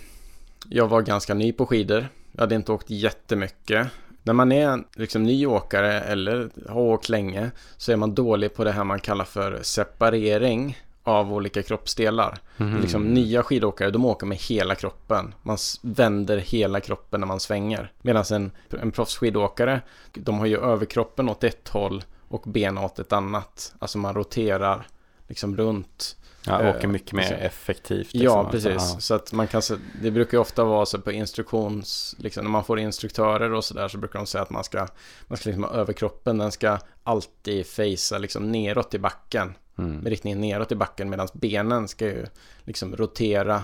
[0.69, 2.07] jag var ganska ny på skidor.
[2.31, 3.87] Jag hade inte åkt jättemycket.
[4.23, 8.63] När man är liksom ny åkare eller har åkt länge så är man dålig på
[8.63, 12.37] det här man kallar för separering av olika kroppsdelar.
[12.57, 12.81] Mhm.
[12.81, 15.33] Liksom nya skidåkare, de åker med hela kroppen.
[15.41, 17.91] Man vänder hela kroppen när man svänger.
[18.01, 19.81] Medan en, en proffsskidåkare,
[20.13, 23.73] de har ju överkroppen åt ett håll och ben åt ett annat.
[23.79, 24.87] Alltså man roterar
[25.27, 26.15] liksom runt.
[26.45, 27.37] Ja, åker eh, mycket mer liksom.
[27.37, 28.09] effektivt.
[28.11, 28.51] Ja, liksom.
[28.51, 28.71] precis.
[28.71, 29.61] Alltså, Så att man kan
[30.01, 33.87] det brukar ju ofta vara så på instruktions, liksom när man får instruktörer och sådär
[33.87, 34.87] så brukar de säga att man ska,
[35.27, 39.83] man ska liksom ha överkroppen, den ska alltid facea liksom neråt i backen, ja.
[39.83, 39.97] Mm.
[39.97, 42.25] med riktningen neråt i backen medan benen ska ju
[42.63, 43.63] liksom rotera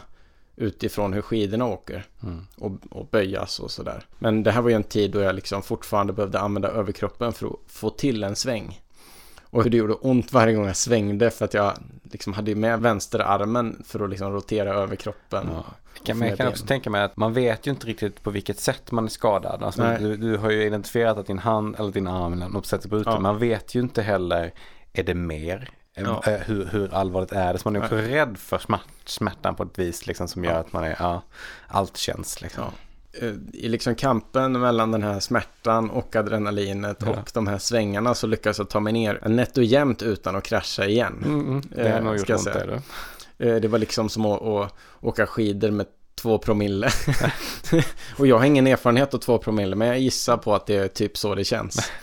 [0.56, 2.48] utifrån hur skidorna åker Mm.
[2.58, 4.06] och, och böjas och sådär.
[4.20, 7.48] Men det här var ju en tid då jag liksom fortfarande behövde använda överkroppen för
[7.48, 8.82] att få till en sväng.
[9.50, 12.80] Och hur det gjorde ont varje gång jag svängde för att jag liksom hade med
[12.82, 15.50] vänsterarmen för att liksom rotera överkroppen.
[15.54, 15.64] Ja.
[16.00, 18.60] och Kan, jag kan också tänka mig att man vet ju inte riktigt på vilket
[18.60, 19.64] sätt man är skadad.
[19.64, 22.90] Alltså, du, du har ju identifierat att din hand eller din arm eller något sätt
[22.90, 23.10] på ute.
[23.10, 23.20] Ja.
[23.20, 24.54] Man vet ju inte heller,
[24.94, 25.70] är det mer?
[25.96, 26.24] Ja.
[26.26, 27.60] Hur, hur allvarligt är det?
[27.60, 30.60] Så man är också rädd för smärt, smärtan på ett vis liksom, som gör Ja.
[30.60, 31.22] att man är, ja,
[31.68, 32.64] allt känns liksom.
[33.22, 37.10] Eh, I liksom kampen mellan den här smärtan och adrenalinet Ja.
[37.12, 40.44] och de här svängarna så lyckas jag ta mig ner nätt och jämnt utan att
[40.44, 41.24] krascha igen.
[41.26, 41.62] Mm, mm.
[41.76, 42.82] Det har Eh, nog gjort ont det.
[43.40, 45.86] Eh, Det var liksom som att, att åka skidor med
[46.22, 46.90] två promille.
[48.18, 50.88] och jag har ingen erfarenhet av två promille, men jag gissar på att det är
[50.88, 51.92] typ så det känns.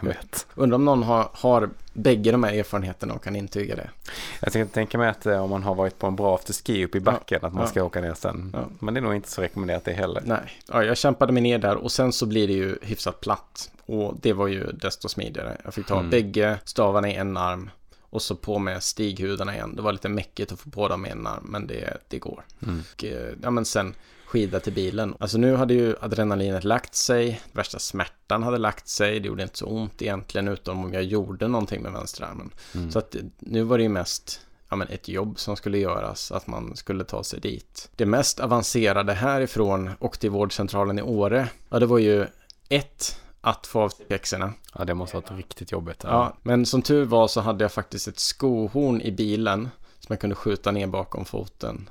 [0.00, 0.46] Jag vet.
[0.54, 3.90] Undrar om någon har, har bägge de här erfarenheterna och kan intyga det.
[4.40, 6.98] Jag tänkte tänka mig att eh, om man har varit på en bra afterski uppe
[6.98, 7.68] i backen att man Ja.
[7.68, 8.50] ska åka ner sen.
[8.54, 8.68] Ja.
[8.78, 10.22] Men det är nog inte så rekommenderat det heller.
[10.26, 13.70] Nej, ja, jag kämpade mig ner där och sen så blir det ju hyfsat platt.
[13.86, 15.56] Och det var ju desto smidigare.
[15.64, 16.10] Jag fick ta Mm.
[16.10, 19.76] bägge stavarna i en arm och så på med stighudarna igen.
[19.76, 22.44] Det var lite mäckigt att få på dem i en arm, men det, det går.
[22.62, 22.82] Mm.
[22.94, 23.94] Och, eh, ja, men sen
[24.30, 25.14] skida till bilen.
[25.18, 29.58] Alltså nu hade ju adrenalinet lagt sig, värsta smärtan hade lagt sig, det gjorde inte
[29.58, 32.50] så ont egentligen utom om jag gjorde någonting med vänsterarmen.
[32.74, 32.90] Mm.
[32.90, 36.46] Så att nu var det ju mest ja, men ett jobb som skulle göras, att
[36.46, 37.90] man skulle ta sig dit.
[37.96, 42.26] Det mest avancerade härifrån och till vårdcentralen i Åre, ja det var ju
[42.68, 44.52] ett, att få av pjäxorna.
[44.78, 46.00] Ja, det måste ha varit riktigt jobbigt.
[46.04, 49.68] Ja, men som tur var så hade jag faktiskt ett skohorn i bilen
[50.00, 51.90] som jag kunde skjuta ner bakom foten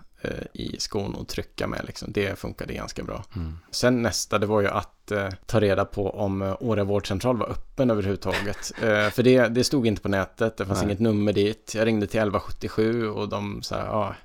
[0.54, 1.82] i skon och trycka med.
[1.88, 2.12] Liksom.
[2.12, 3.24] Det funkade ganska bra.
[3.36, 3.60] Mm.
[3.72, 7.50] Sen nästa, det var ju att eh, ta reda på om eh, Åre vårdcentral var
[7.50, 8.72] öppen överhuvudtaget.
[8.82, 10.88] eh, för det, det stod inte på nätet, det fanns Nej.
[10.88, 11.74] inget nummer dit.
[11.76, 14.16] Jag ringde till 1177 och de sa, ja,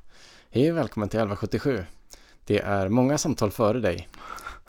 [0.50, 1.85] hej välkommen till 1177.
[2.46, 4.09] Det är många samtal före dig.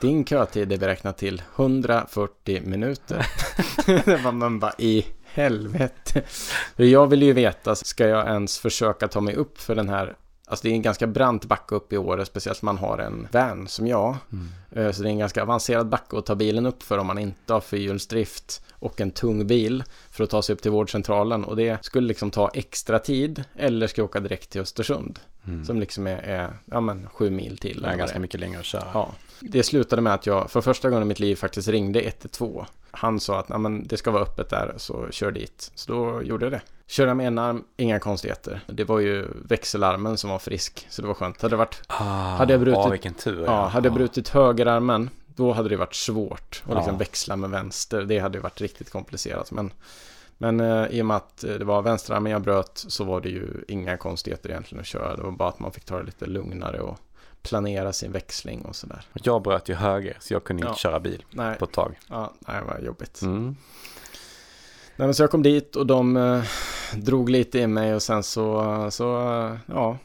[0.00, 3.26] Din kötid är beräknad till 140 minuter.
[3.86, 6.22] det var man bara i helvete.
[6.76, 10.16] Jag vill ju veta, ska jag ens försöka ta mig upp för den här
[10.48, 13.28] Alltså det är en ganska brant backe upp i Åre, speciellt om man har en
[13.32, 14.16] van som jag.
[14.32, 14.48] Mm.
[14.86, 17.18] Eh, Så det är en ganska avancerad backe att ta bilen upp för om man
[17.18, 21.44] inte har fyrhjulsdrift och en tung bil för att ta sig upp till vårdcentralen.
[21.44, 25.64] Och det skulle liksom ta extra tid eller ska åka direkt till Östersund Mm.
[25.64, 27.82] som liksom är, är ja, men, sju mil till.
[27.82, 28.84] Det är ganska det mycket längre att köra.
[28.94, 29.08] Ja.
[29.40, 32.64] Det slutade med att jag för första gången i mitt liv faktiskt ringde 112.
[32.96, 35.70] Han sa att "Ja, men det ska vara öppet där, så kör dit.
[35.74, 36.60] Så då gjorde jag det.
[36.86, 38.60] Körde med en arm, inga konstigheter.
[38.66, 41.42] Det var ju växelarmen som var frisk, så det var skönt.
[41.42, 43.44] Hade det varit Ah, Hade jag brutit- Ja, vilken tur.
[43.44, 46.98] Ja, hade jag brutit högerarmen, då hade det varit svårt att liksom Ja.
[46.98, 48.02] växla med vänster.
[48.02, 49.52] Det hade ju varit riktigt komplicerat.
[49.52, 49.72] Men,
[50.38, 53.28] men eh, i och med att eh, det var vänsterarmen jag bröt så var det
[53.28, 55.16] ju inga konstigheter egentligen att köra.
[55.16, 56.98] Det var bara att man fick ta det lite lugnare och
[57.46, 59.04] planera sin växling och sådär.
[59.22, 60.68] Jag bröt ju höger så jag kunde Ja.
[60.68, 61.98] inte köra bil Nej, på ett tag.
[62.08, 63.22] ja, nej, var jobbigt.
[63.22, 63.56] Mm.
[64.96, 66.42] Nej, men så jag kom dit och de eh,
[66.94, 69.04] drog lite i mig och sen så, så
[69.66, 69.98] ja,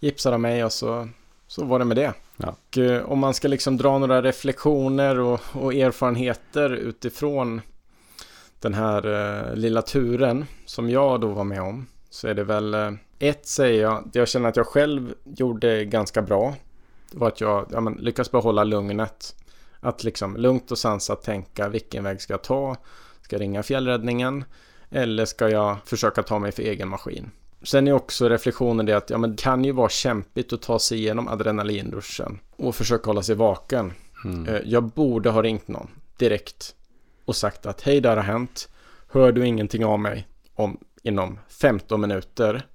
[0.00, 1.08] gipsade de mig och så,
[1.46, 2.12] så var det med det.
[2.36, 2.48] Ja.
[2.68, 7.60] Och eh, om man ska liksom dra några reflektioner och, och erfarenheter utifrån
[8.60, 9.06] den här
[9.50, 13.46] eh, lilla turen som jag då var med om så är det väl eh, ett
[13.46, 16.54] säger jag, jag känner att jag själv gjorde ganska bra.
[17.10, 19.36] Det var att jag ja, men, lyckas behålla lugnet.
[19.80, 22.76] Att liksom lugnt och sansat tänka vilken väg ska jag ta?
[23.22, 24.44] Ska jag ringa fjällräddningen?
[24.90, 27.30] Eller ska jag försöka ta mig för egen maskin?
[27.62, 30.78] Sen är också reflektionen det att ja, men det kan ju vara kämpigt att ta
[30.78, 33.92] sig igenom adrenalinruschen och försöka hålla sig vaken.
[34.24, 34.46] Mm.
[34.48, 36.74] Eh, jag borde ha ringt någon direkt
[37.24, 38.68] och sagt att hej, det har hänt.
[39.08, 42.66] Hör du ingenting av mig om inom 15 minuter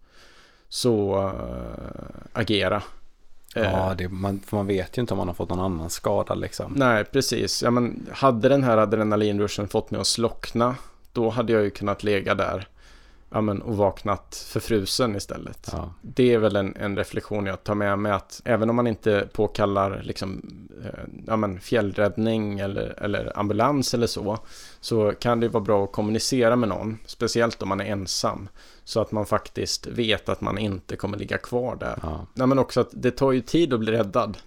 [0.72, 2.84] så uh, agera.
[3.56, 3.98] Ja, eh.
[3.98, 6.74] det, man, för man vet ju inte om man har fått någon annan skada liksom.
[6.76, 7.64] Nej, precis.
[7.64, 10.76] Ja, men hade den här adrenalinruschen fått mig att slockna,
[11.12, 12.68] då hade jag ju kunnat lägga där
[13.32, 15.70] ja, men, och vaknat förfrusen istället.
[15.72, 15.94] Ja.
[16.02, 19.28] Det är väl en, en, reflektion jag tar med mig att även om man inte
[19.34, 20.42] påkallar liksom,
[20.84, 24.38] eh, ja, men, fjällräddning eller, eller ambulans eller så,
[24.80, 28.50] så kan det vara bra att kommunicera med någon, speciellt om man är ensam.
[28.92, 32.00] Så att man faktiskt vet att man inte kommer ligga kvar där.
[32.04, 32.26] Ja.
[32.34, 34.38] Nej, men också att det tar ju tid att bli räddad.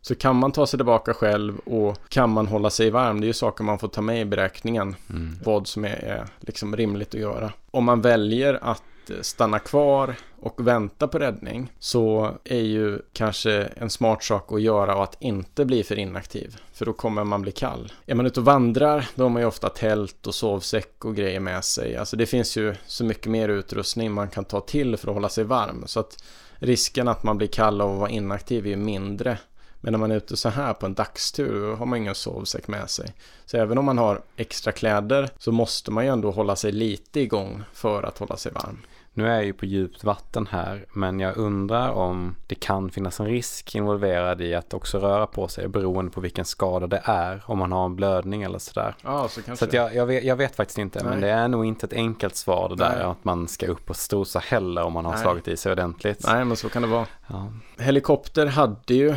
[0.00, 3.28] Så kan man ta sig tillbaka själv och kan man hålla sig varm, det är
[3.28, 4.96] ju saker man får ta med i beräkningen.
[5.10, 5.36] Mm.
[5.44, 7.52] Vad som är, är liksom rimligt att göra.
[7.70, 8.82] Om man väljer att
[9.20, 14.96] stanna kvar och vänta på räddning så är ju kanske en smart sak att göra
[14.96, 16.56] och att inte bli för inaktiv.
[16.72, 17.92] För då kommer man bli kall.
[18.06, 21.40] Är man ute och vandrar då har man ju ofta tält och sovsäck och grejer
[21.40, 21.96] med sig.
[21.96, 25.28] Alltså det finns ju så mycket mer utrustning man kan ta till för att hålla
[25.28, 25.82] sig varm.
[25.86, 29.38] Så att risken att man blir kall av att vara inaktiv är ju mindre
[29.80, 32.68] men när man är ute så här på en dagstur då har man ingen sovsäck
[32.68, 33.14] med sig.
[33.46, 37.20] Så även om man har extra kläder så måste man ju ändå hålla sig lite
[37.20, 38.78] igång för att hålla sig varm.
[39.18, 43.20] Nu är jag ju på djupt vatten här, men jag undrar om det kan finnas
[43.20, 47.42] en risk involverad i att också röra på sig beroende på vilken skada det är,
[47.46, 48.94] om man har en blödning eller sådär.
[49.02, 49.70] Ja, så kanske.
[49.70, 51.10] Så jag, jag, vet, jag, vet, faktiskt inte, Nej.
[51.10, 53.02] men det är nog inte ett enkelt svar det där Nej.
[53.02, 55.22] att man ska upp och strosa heller om man har Nej.
[55.22, 56.24] slagit i sig ordentligt.
[56.26, 57.06] Nej, men så kan det vara.
[57.26, 57.52] Ja.
[57.78, 59.14] Helikopter hade ju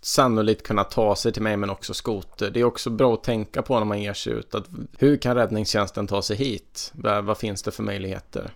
[0.00, 2.50] sannolikt kunna ta sig till mig men också skoter.
[2.50, 4.54] Det är också bra att tänka på när man ger sig ut.
[4.54, 4.66] Att
[4.98, 6.92] hur kan räddningstjänsten ta sig hit?
[7.22, 8.50] Vad finns det för möjligheter?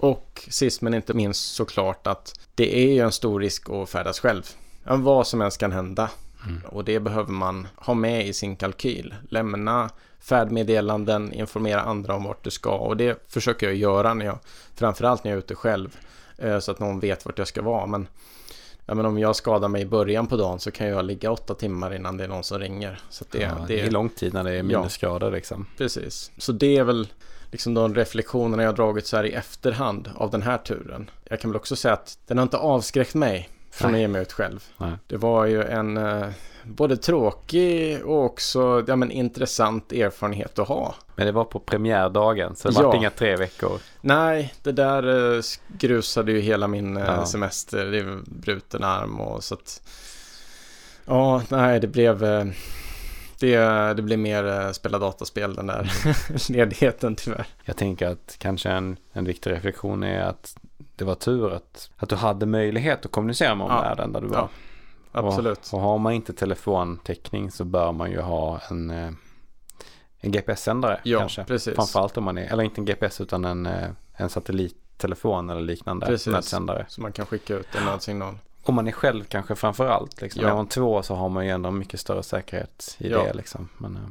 [0.00, 4.20] Och sist men inte minst såklart att det är ju en stor risk att färdas
[4.20, 4.42] själv.
[4.84, 6.10] Vad som helst kan hända.
[6.46, 6.62] Mm.
[6.64, 9.14] Och det behöver man ha med i sin kalkyl.
[9.28, 12.70] Lämna färdmeddelanden, informera andra om vart du ska.
[12.70, 14.38] Och det försöker jag göra när jag,
[14.74, 15.96] framförallt när jag är ute själv.
[16.38, 17.86] Eh, så att någon vet vart jag ska vara.
[17.86, 18.08] Men
[18.86, 21.54] ja, men om jag skadar mig i början på dagen så kan jag ligga åtta
[21.54, 23.00] timmar innan det är någon som ringer.
[23.10, 25.66] Så det, ja, det, är lång tid när det är minusgrader ja, liksom.
[25.76, 27.08] Precis, så det är väl
[27.50, 31.10] liksom de reflektionerna jag dragit så här i efterhand av den här turen.
[31.24, 34.22] Jag kan väl också säga att den har inte avskräckt mig från att ge mig
[34.22, 34.64] ut själv.
[34.76, 34.92] Nej.
[35.06, 36.28] Det var ju en eh,
[36.64, 40.94] både tråkig och också ja, men, intressant erfarenhet att ha.
[41.14, 42.88] Men det var på premiärdagen så det ja.
[42.88, 43.80] var inga tre veckor.
[44.00, 45.42] Nej, det där eh,
[45.78, 47.26] grusade ju hela min eh, ja.
[47.26, 47.86] semester.
[47.86, 49.82] Det är bruten arm och så att
[51.04, 52.44] Ja, nej, det blev eh,
[53.40, 53.56] det,
[53.94, 55.92] det blev mer eh, spela dataspel den där
[56.52, 57.46] ledigheten tyvärr.
[57.64, 60.56] Jag tänker att kanske en, en viktig reflektion är att
[60.96, 64.20] det var tur att, att du hade möjlighet att kommunicera med omvärlden ja.
[64.20, 64.36] där du var.
[64.38, 64.48] Ja,
[65.12, 65.68] absolut.
[65.72, 69.10] Och, och, har man inte telefontäckning så bör man ju ha en, eh,
[70.20, 71.44] en GPS-sändare ja, kanske.
[71.44, 71.74] Precis.
[71.74, 76.06] Framförallt om man är, eller inte en GPS utan en, eh, en satellittelefon eller liknande
[76.06, 76.32] precis.
[76.32, 76.86] nödsändare.
[76.88, 78.38] Så man kan skicka ut en nödsignal.
[78.68, 80.20] Om man är själv kanske framförallt.
[80.20, 80.42] Liksom.
[80.42, 80.48] Ja.
[80.48, 83.22] Är man två så har man ju ändå mycket större säkerhet i ja.
[83.22, 83.34] det.
[83.34, 83.68] Liksom.
[83.78, 84.02] Men, eh,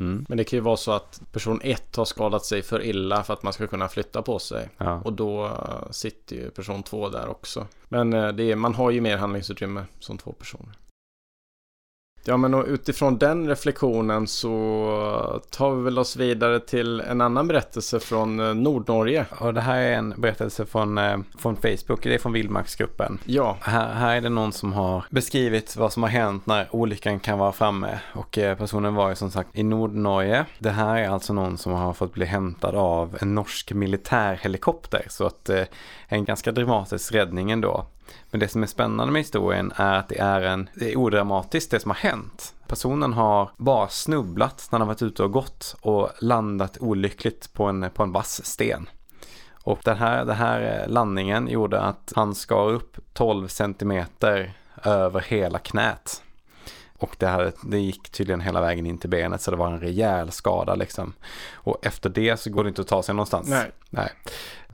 [0.00, 0.26] Mm.
[0.28, 3.32] Men det kan ju vara så att person ett har skadat sig för illa för
[3.32, 4.68] att man ska kunna flytta på sig.
[4.78, 5.00] Ja.
[5.04, 7.66] Och då eh, sitter ju person två där också.
[7.88, 10.72] Men eh, det är, man har ju mer handlingsutrymme som två personer.
[12.26, 18.00] Ja, men utifrån den reflektionen så tar vi väl oss vidare till en annan berättelse
[18.00, 19.26] från eh, Nordnorge.
[19.38, 23.18] Och det här är en berättelse från, eh, från Facebook, det är från Vildmarksgruppen.
[23.24, 23.56] Ja.
[23.60, 27.38] Här, här är det någon som har beskrivit vad som har hänt när olyckan kan
[27.38, 27.98] vara framme.
[28.12, 30.44] Och eh, personen var ju som sagt i Nordnorge.
[30.58, 35.06] Det här är alltså någon som har fått bli hämtad av en norsk militärhelikopter.
[35.08, 35.50] Så att
[36.08, 37.86] en ganska dramatisk räddning ändå.
[38.30, 41.70] Men det som är spännande med historien är att det är en, det är odramatiskt
[41.70, 42.54] det som har hänt.
[42.66, 47.90] Personen har bara snubblat när han varit ute och gått och landat olyckligt på en,
[47.94, 48.88] på en vass sten.
[49.64, 55.20] Och den här, den här eh, landningen gjorde att han skar upp 12 centimeter över
[55.20, 56.22] hela knät.
[56.98, 59.80] Och det, här, det gick tydligen hela vägen in till benet så det var en
[59.80, 61.12] rejäl skada liksom.
[61.52, 63.48] Och efter det så går det inte att ta sig någonstans.
[63.48, 63.70] Nej.
[63.90, 64.12] Nej.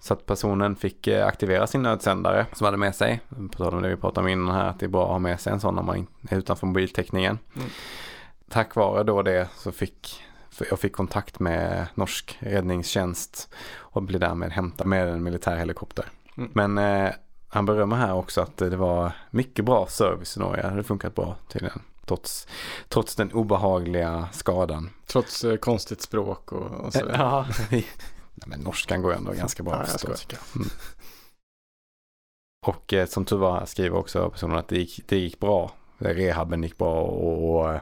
[0.00, 3.20] Så att personen fick eh, aktivera sin nödsändare som hade med sig.
[3.52, 5.18] På tal om det vi pratade om innan här, att det är bra att ha
[5.18, 7.38] med sig en sån när man är utanför mobiltäckningen.
[7.56, 7.68] Mm.
[8.48, 10.22] Tack vare då det så fick
[10.70, 16.04] jag fick kontakt med norsk räddningstjänst och blev därmed hämtad med en militärhelikopter.
[16.36, 16.50] Mm.
[16.54, 17.12] Men eh,
[17.48, 20.62] han berömmer här också att det var mycket bra service i Norge.
[20.62, 21.80] Det hade funkat bra tydligen.
[22.10, 22.46] Trots,
[22.88, 24.90] trots den obehagliga skadan.
[25.06, 27.00] Trots eh, konstigt språk och, och så.
[27.12, 27.86] Ja, Nej,
[28.46, 30.14] men norskan går ändå ganska bra Ja, att jag förstå.
[30.14, 30.42] skojar.
[30.56, 30.68] Mm.
[32.66, 35.72] Och eh, som tur var skriver också personen att det gick, det gick bra.
[35.98, 37.80] Rehaben gick bra och, och eh,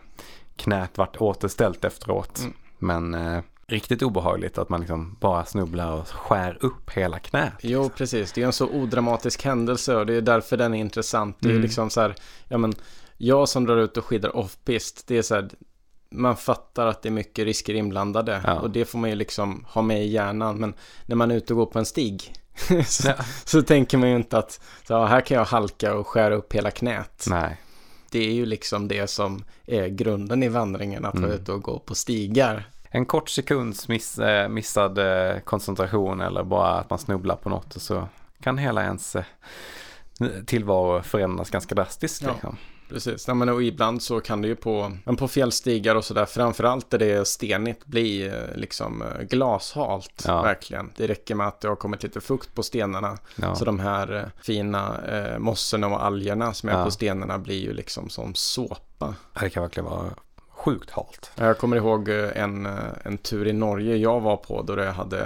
[0.56, 2.38] knät vart återställt efteråt.
[2.38, 2.52] Mm.
[2.78, 7.52] Men eh, riktigt obehagligt att man liksom bara snubblar och skär upp hela knät.
[7.62, 8.32] Jo, precis.
[8.32, 11.36] Det är en så odramatisk händelse och det är därför den är intressant.
[11.40, 11.62] Det är Mm.
[11.62, 12.14] liksom så här,
[12.48, 12.74] ja men,
[13.18, 15.48] jag som drar ut och skidar off-pist, det är så här,
[16.10, 18.54] man fattar att det är mycket risker inblandade Ja.
[18.60, 20.56] och det får man ju liksom ha med i hjärnan.
[20.56, 20.74] Men
[21.06, 22.32] när man är ute och går på en stig
[22.86, 23.14] så, Ja.
[23.44, 26.70] så tänker man ju inte att så, här kan jag halka och skära upp hela
[26.70, 27.24] knät.
[27.30, 27.56] Nej,
[28.10, 31.40] Det är ju liksom det som är grunden i vandringen, att vara Mm.
[31.40, 32.68] ute och gå på stigar.
[32.90, 37.76] en kort sekunds miss, eh, missad eh, koncentration eller bara att man snubblar på något
[37.76, 38.08] och så
[38.42, 39.24] kan hela ens eh,
[40.46, 42.22] tillvaro förändras ganska drastiskt.
[42.22, 42.32] Ja.
[42.32, 42.56] Liksom.
[42.88, 46.26] Precis, Nej, men och ibland så kan det ju på, men på fjällstigar och sådär,
[46.26, 50.42] framförallt där det är stenigt, bli eh, liksom eh, glashalt, Ja.
[50.42, 50.90] verkligen.
[50.96, 53.54] Det räcker med att det har kommit lite fukt på stenarna, Ja.
[53.54, 56.84] så de här eh, fina eh, mossorna och algerna som är Ja.
[56.84, 59.14] på stenarna blir ju liksom som såpa.
[59.40, 60.10] Det kan verkligen vara
[60.50, 61.30] sjukt halt.
[61.34, 62.66] Jag kommer ihåg en,
[63.02, 65.22] en tur i Norge jag var på då det hade,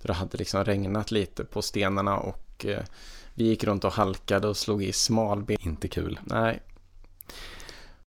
[0.00, 2.82] då det hade liksom regnat lite på stenarna och eh,
[3.34, 5.56] vi gick runt och halkade och slog i smalben.
[5.60, 6.20] Inte kul.
[6.24, 6.60] Nej,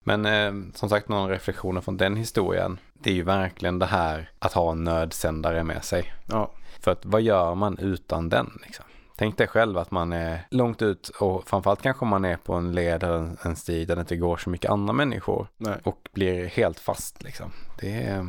[0.07, 2.79] Men eh, som sagt, några reflektioner från den historien.
[2.93, 6.13] Det är ju verkligen det här att ha en nödsändare med sig.
[6.25, 8.59] ja, För att vad gör man utan den?
[8.65, 8.85] Liksom?
[9.17, 12.71] Tänk dig själv att man är långt ut och framförallt kanske man är på en
[12.75, 15.77] led eller en- stig där det inte går så mycket andra människor nej.
[15.83, 17.23] och blir helt fast.
[17.23, 17.51] Liksom.
[17.79, 18.27] Det, är,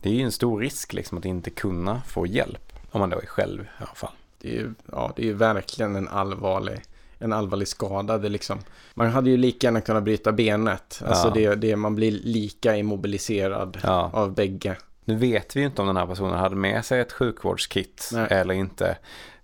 [0.00, 2.72] det är ju en stor risk liksom, att inte kunna få hjälp.
[2.90, 4.12] Om man då är själv i alla fall.
[4.40, 6.80] Det är ju, ja, det är ju verkligen en allvarlig,
[7.24, 8.18] en allvarlig skada.
[8.18, 8.58] Det liksom,
[8.94, 11.02] man hade ju lika gärna kunnat bryta benet.
[11.06, 11.34] Alltså Ja.
[11.34, 14.10] det, det, man blir lika immobiliserad Ja.
[14.12, 14.76] av bägge.
[15.04, 18.26] Nu vet vi ju inte om den här personen hade med sig ett sjukvårdskit Nej.
[18.30, 18.96] eller inte.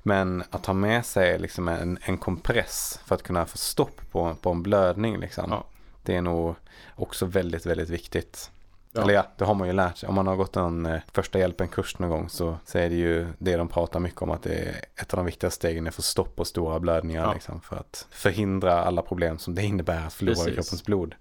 [0.03, 4.37] Men att ha med sig liksom en, en kompress för att kunna få stopp på,
[4.43, 5.19] på en blödning.
[5.21, 5.45] Liksom.
[5.51, 5.65] Ja.
[6.03, 6.55] Det är nog
[6.97, 8.51] också väldigt, väldigt viktigt.
[8.93, 9.03] Ja.
[9.03, 10.09] Eller ja, det har man ju lärt sig.
[10.09, 13.27] Om man har gått en eh, första hjälpen-kurs någon gång så, så är det ju
[13.39, 15.95] det de pratar mycket om att det är ett av de viktigaste stegen är att
[15.95, 17.23] få stopp på stora blödningar.
[17.23, 17.33] Ja.
[17.35, 20.55] Liksom, för att förhindra alla problem som det innebär att förlora Precis.
[20.55, 21.15] kroppens blod.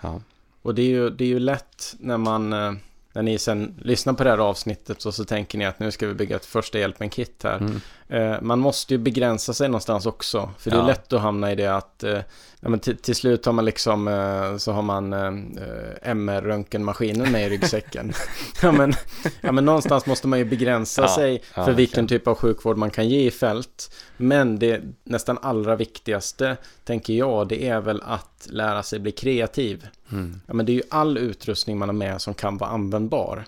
[0.00, 0.20] Ja.
[0.62, 2.72] Och det är ju, det är ju lätt när man, eh,
[3.12, 6.06] när ni sen lyssnar på det här avsnittet och så tänker ni att nu ska
[6.06, 7.56] vi bygga ett första hjälpen-kit här.
[7.58, 7.80] Mm.
[8.08, 10.50] Eh, Man måste ju begränsa sig någonstans också.
[10.58, 10.86] För det är Ja.
[10.86, 12.18] lätt att hamna i det att eh,
[12.62, 17.46] ja, men till, till slut har man liksom eh, så har man eh, MR-röntgenmaskinen med
[17.46, 18.12] i ryggsäcken.
[18.62, 18.92] ja, men,
[19.40, 22.76] ja men någonstans måste man ju begränsa Ja, sig ja, för vilken typ av sjukvård
[22.76, 23.94] man kan ge i fält.
[24.16, 29.86] Men det nästan allra viktigaste tänker jag det är väl att lära sig bli kreativ.
[30.12, 30.40] Mm.
[30.46, 33.44] Ja, men det är ju all utrustning man har med som kan vara användbar.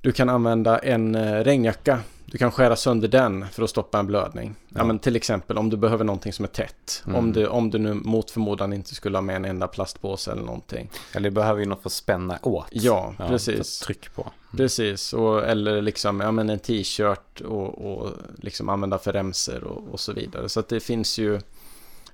[0.00, 2.00] Du kan använda en eh, regnjacka.
[2.30, 4.54] Du kan skära sönder den för att stoppa en blödning.
[4.68, 4.74] Ja.
[4.78, 4.84] Ja.
[4.84, 7.02] men till exempel om du behöver någonting som är tätt.
[7.06, 7.16] Mm.
[7.18, 10.42] Om, du, om du nu mot förmodan inte skulle ha med en enda plastpåse eller
[10.42, 10.90] någonting.
[11.14, 12.66] Eller det behöver ju något för att spänna åt.
[12.70, 13.78] Ja, för precis.
[13.78, 14.32] Tryck på.
[14.56, 19.92] Precis, och, eller liksom ja, men en t-shirt och, och liksom använda för remser och,
[19.92, 20.48] och så vidare.
[20.48, 21.40] Så att det finns ju,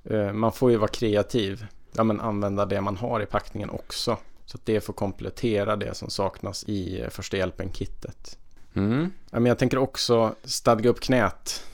[0.05, 1.67] eh, man får ju vara kreativ.
[1.93, 4.17] Ja, men använda det man har i packningen också.
[4.47, 8.39] Så att det får komplettera det som saknas i eh, första hjälpen-kittet.
[8.75, 9.11] Mm.
[9.31, 11.65] Ja, men jag tänker också stadga upp knät.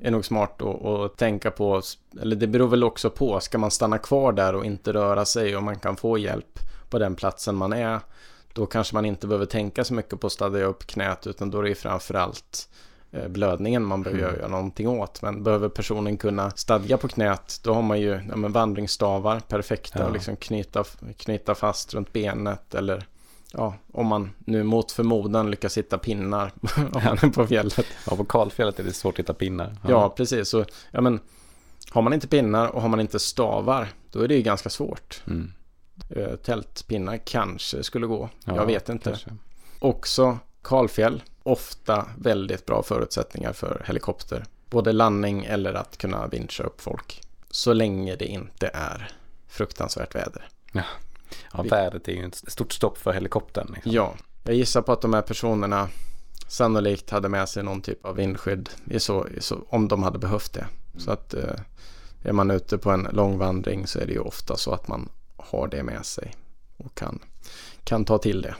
[0.00, 1.82] Är nog smart att, tänka på.
[2.20, 3.40] Eller det beror väl också på.
[3.40, 6.58] Ska man stanna kvar där och inte röra sig och man kan få hjälp
[6.90, 8.00] på den platsen man är.
[8.52, 11.26] Då kanske man inte behöver tänka så mycket på att stadga upp knät.
[11.26, 12.68] Utan då är det framförallt
[13.12, 14.36] eh, blödningen man behöver Mm.
[14.36, 15.22] göra någonting åt.
[15.22, 17.60] Men behöver personen kunna stadga på knät.
[17.64, 19.40] Då har man ju ja, vandringsstavar.
[19.40, 20.04] Perfekta Ja.
[20.06, 20.84] att liksom knyta,
[21.16, 22.74] knyta fast runt benet.
[22.74, 23.06] Eller
[23.56, 27.86] ja, om man nu mot förmodan lyckas hitta pinnar om man är på fjället.
[28.06, 29.76] Ja, på kalfjället är det svårt att hitta pinnar.
[29.88, 30.48] Ja, precis.
[30.48, 31.20] Så, ja, men,
[31.90, 35.22] har man inte pinnar och har man inte stavar, då är det ju ganska svårt.
[35.26, 35.52] Mm.
[36.10, 38.28] Eh, tältpinnar kanske skulle gå.
[38.44, 39.10] Ja, jag vet inte.
[39.10, 39.30] kanske.
[39.78, 44.44] Också kalfjäll, ofta väldigt bra förutsättningar för helikopter.
[44.70, 47.20] Både landning eller att kunna vincha upp folk.
[47.50, 49.10] Så länge det inte är
[49.48, 50.48] fruktansvärt väder.
[50.72, 50.82] Ja,
[51.64, 53.70] vädret är ju ett stort stopp för helikoptern.
[53.74, 53.92] Liksom.
[53.92, 54.14] Ja,
[54.44, 55.88] jag gissar på att de här personerna
[56.48, 60.18] sannolikt hade med sig någon typ av vindskydd i så, i så, om de hade
[60.18, 60.66] behövt det.
[60.98, 61.60] Så att eh,
[62.22, 65.08] är man ute på en lång vandring så är det ju ofta så att man
[65.36, 66.34] har det med sig
[66.76, 67.18] och kan,
[67.84, 68.54] kan ta till det.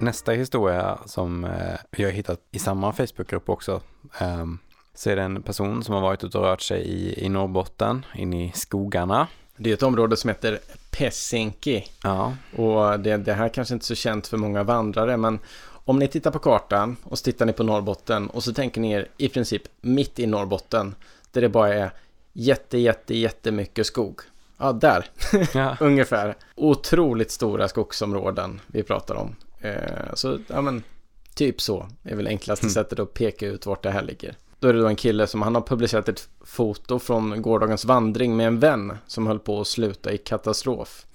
[0.00, 3.80] Nästa historia som eh, jag har hittat i samma Facebookgrupp också.
[4.18, 4.58] ehm,
[4.94, 8.06] så är det en person som har varit ute och rört sig i, i Norrbotten,
[8.14, 9.26] in i skogarna.
[9.58, 10.58] Det är ett område som heter
[10.90, 11.88] Pessinki.
[12.02, 12.36] Ja.
[12.56, 15.38] Och det, det här kanske inte är så känt för många vandrare, men
[15.84, 18.92] om ni tittar på kartan och så tittar ni på Norrbotten och så tänker ni
[18.92, 20.94] er i princip mitt i Norrbotten,
[21.32, 21.90] där det bara är
[22.32, 24.20] jätte, jätte, jättemycket skog.
[24.58, 25.06] Ja, där.
[25.54, 25.76] ja.
[25.80, 26.36] Ungefär.
[26.54, 29.36] Otroligt stora skogsområden vi pratar om.
[29.60, 30.82] Eh, så, ja men,
[31.34, 32.74] typ så är väl enklaste Mm.
[32.74, 34.34] sättet att peka ut vart det här ligger.
[34.60, 38.36] Då är det då en kille som han har publicerat ett foto från gårdagens vandring
[38.36, 41.06] med en vän som höll på att sluta i katastrof.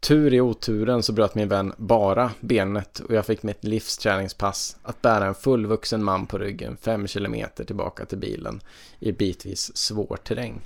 [0.00, 4.76] Tur i oturen så bröt min vän bara benet och jag fick mitt livs träningspass
[4.82, 8.60] att bära en fullvuxen man på ryggen fem kilometer tillbaka till bilen
[8.98, 10.60] i bitvis svår terräng.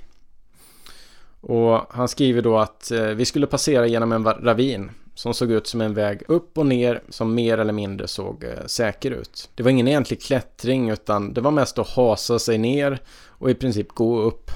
[1.41, 5.67] Och han skriver då att eh, vi skulle passera genom en ravin som såg ut
[5.67, 9.49] som en väg upp och ner som mer eller mindre såg eh, säker ut.
[9.55, 13.55] Det var ingen egentlig klättring utan det var mest att hasa sig ner och i
[13.55, 14.51] princip gå upp.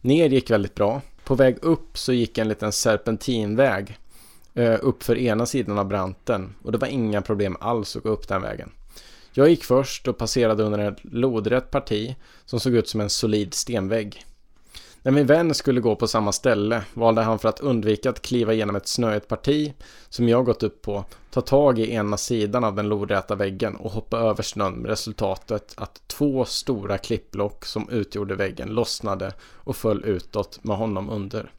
[0.00, 1.00] Ner gick väldigt bra.
[1.24, 3.98] På väg upp så gick en liten serpentinväg
[4.54, 8.08] eh, upp för ena sidan av branten och det var inga problem alls att gå
[8.08, 8.70] upp den vägen.
[9.32, 13.54] Jag gick först och passerade under ett lodrätt parti som såg ut som en solid
[13.54, 14.24] stenvägg.
[15.02, 18.52] När min vän skulle gå på samma ställe valde han för att undvika att kliva
[18.52, 19.74] igenom ett snöigt parti
[20.08, 23.90] som jag gått upp på ta tag i ena sidan av den lodräta väggen och
[23.90, 30.04] hoppa över snön med resultatet att två stora klippblock som utgjorde väggen lossnade och föll
[30.04, 31.52] utåt med honom under.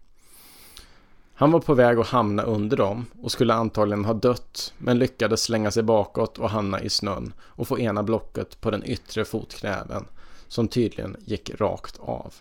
[1.34, 5.44] Han var på väg att hamna under dem och skulle antagligen ha dött men lyckades
[5.44, 10.06] slänga sig bakåt och hamna i snön och få ena blocket på den yttre fotknäven
[10.48, 12.34] som tydligen gick rakt av.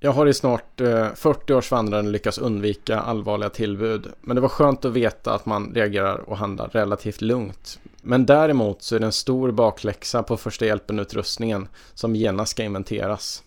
[0.00, 4.06] Jag har i snart eh, 40 års vandrande lyckats undvika allvarliga tillbud.
[4.20, 7.78] Men det var skönt att veta att man reagerar och handlar relativt lugnt.
[8.02, 13.42] Men däremot så är det en stor bakläxa på första hjälpen-utrustningen som genast ska inventeras.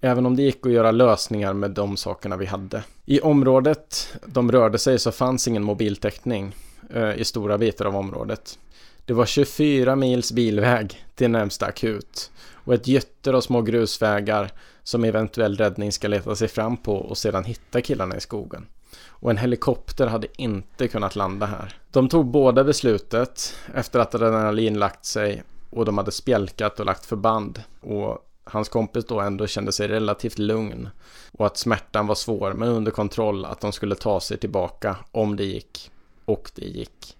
[0.00, 2.82] Även om det gick att göra lösningar med de sakerna vi hade.
[3.06, 6.56] I området de rörde sig så fanns ingen mobiltäckning
[6.94, 8.58] eh, i stora bitar av området.
[9.04, 14.52] Det var 24 mils bilväg till närmsta akut och ett gytter av små grusvägar
[14.82, 18.66] som eventuell räddning ska leta sig fram på och sedan hitta killarna i skogen.
[19.06, 21.78] Och en helikopter hade inte kunnat landa här.
[21.90, 27.06] De tog båda beslutet efter att adrenalin lagt sig och de hade spjälkat och lagt
[27.06, 27.62] förband.
[27.80, 30.88] Och hans kompis då ändå kände sig relativt lugn.
[31.32, 35.36] Och att smärtan var svår men under kontroll att de skulle ta sig tillbaka om
[35.36, 35.90] det gick.
[36.24, 37.16] Och det gick.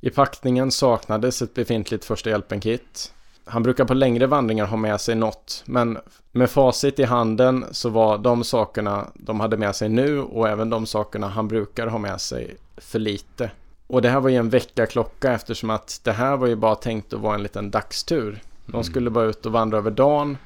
[0.00, 3.12] I packningen saknades ett befintligt första hjälpen-kit.
[3.50, 5.98] Han brukar på längre vandringar ha med sig något, men
[6.32, 10.70] med facit i handen så var de sakerna de hade med sig nu och även
[10.70, 13.50] de sakerna han brukar ha med sig för lite.
[13.86, 17.12] Och det här var ju en väckarklocka eftersom att det här var ju bara tänkt
[17.12, 18.42] att vara en liten dagstur.
[18.66, 20.36] De skulle bara ut och vandra över dagen,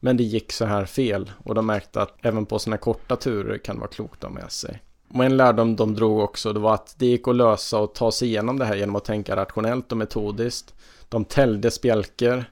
[0.00, 3.58] men det gick så här fel och de märkte att även på sina korta turer
[3.58, 4.82] kan det vara klokt att ha med sig.
[5.14, 8.12] Och en lärdom de drog också det var att det gick att lösa och ta
[8.12, 10.74] sig igenom det här genom att tänka rationellt och metodiskt.
[11.08, 12.44] De täljde spjälker,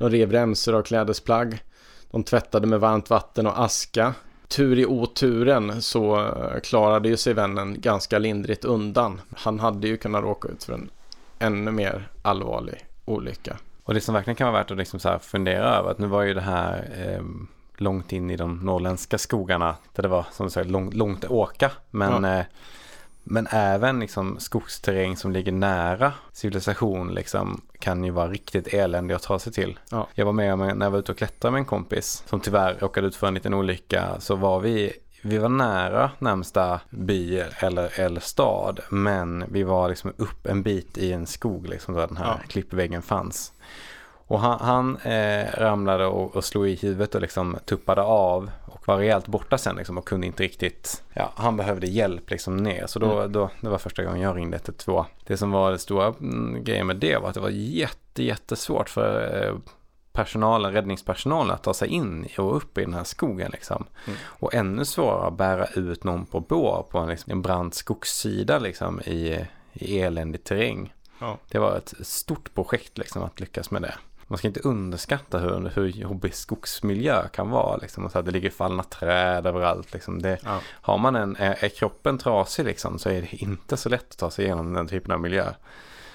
[0.00, 1.62] de rev remsor av klädesplagg,
[2.10, 4.14] de tvättade med varmt vatten och aska.
[4.48, 9.20] Tur i oturen så eh, klarade ju sig vännen ganska lindrigt undan.
[9.36, 10.90] Han hade ju kunnat råka ut för en
[11.38, 13.56] ännu mer allvarlig olycka.
[13.84, 16.22] Och det som verkligen kan vara värt att liksom så fundera över att nu var
[16.22, 17.24] ju det här eh,
[17.76, 21.30] långt in i de norrländska skogarna där det var som du säger lång, långt att
[21.30, 21.70] åka.
[21.90, 22.44] Men, eh,
[23.30, 29.22] men även liksom skogsterräng som ligger nära civilisation liksom kan ju vara riktigt eländig att
[29.22, 29.78] ta sig till.
[29.90, 30.06] Ja.
[30.14, 32.74] Jag var med om när jag var ute och klättrade med en kompis som tyvärr
[32.80, 38.00] råkade ut för en liten olycka så var vi vi var nära närmsta by eller,
[38.00, 42.16] eller stad men vi var liksom upp en bit i en skog liksom där den
[42.16, 42.40] här Ja.
[42.48, 43.52] klippväggen fanns.
[44.30, 48.88] Och han, han eh, ramlade och, och slog i huvudet och liksom tuppade av och
[48.88, 52.86] var rejält borta sen liksom och kunde inte riktigt, ja han behövde hjälp liksom ner.
[52.86, 55.04] Så då, då, det var första gången jag ringde 112.
[55.26, 58.88] Det som var det stora mm, grejen med det var att det var jätte, jättesvårt
[58.88, 59.54] för eh,
[60.12, 63.84] personalen, räddningspersonalen att ta sig in och upp i den här skogen liksom.
[64.06, 64.18] Mm.
[64.24, 68.58] Och ännu svårare att bära ut någon på bår på en, liksom, en brant skogssida
[68.58, 70.92] liksom i, i eländig terräng.
[71.20, 71.38] Ja.
[71.48, 73.94] Det var ett stort projekt liksom att lyckas med det.
[74.30, 77.76] Man ska inte underskatta hur, hur jobbig skogsmiljö kan vara.
[77.76, 78.04] Liksom.
[78.04, 79.92] Och så att det ligger fallna träd överallt.
[79.92, 80.22] Liksom.
[80.22, 80.60] Det, Ja.
[80.66, 84.18] har man en, är, är kroppen trasig liksom, så är det inte så lätt att
[84.18, 85.48] ta sig igenom den typen av miljö.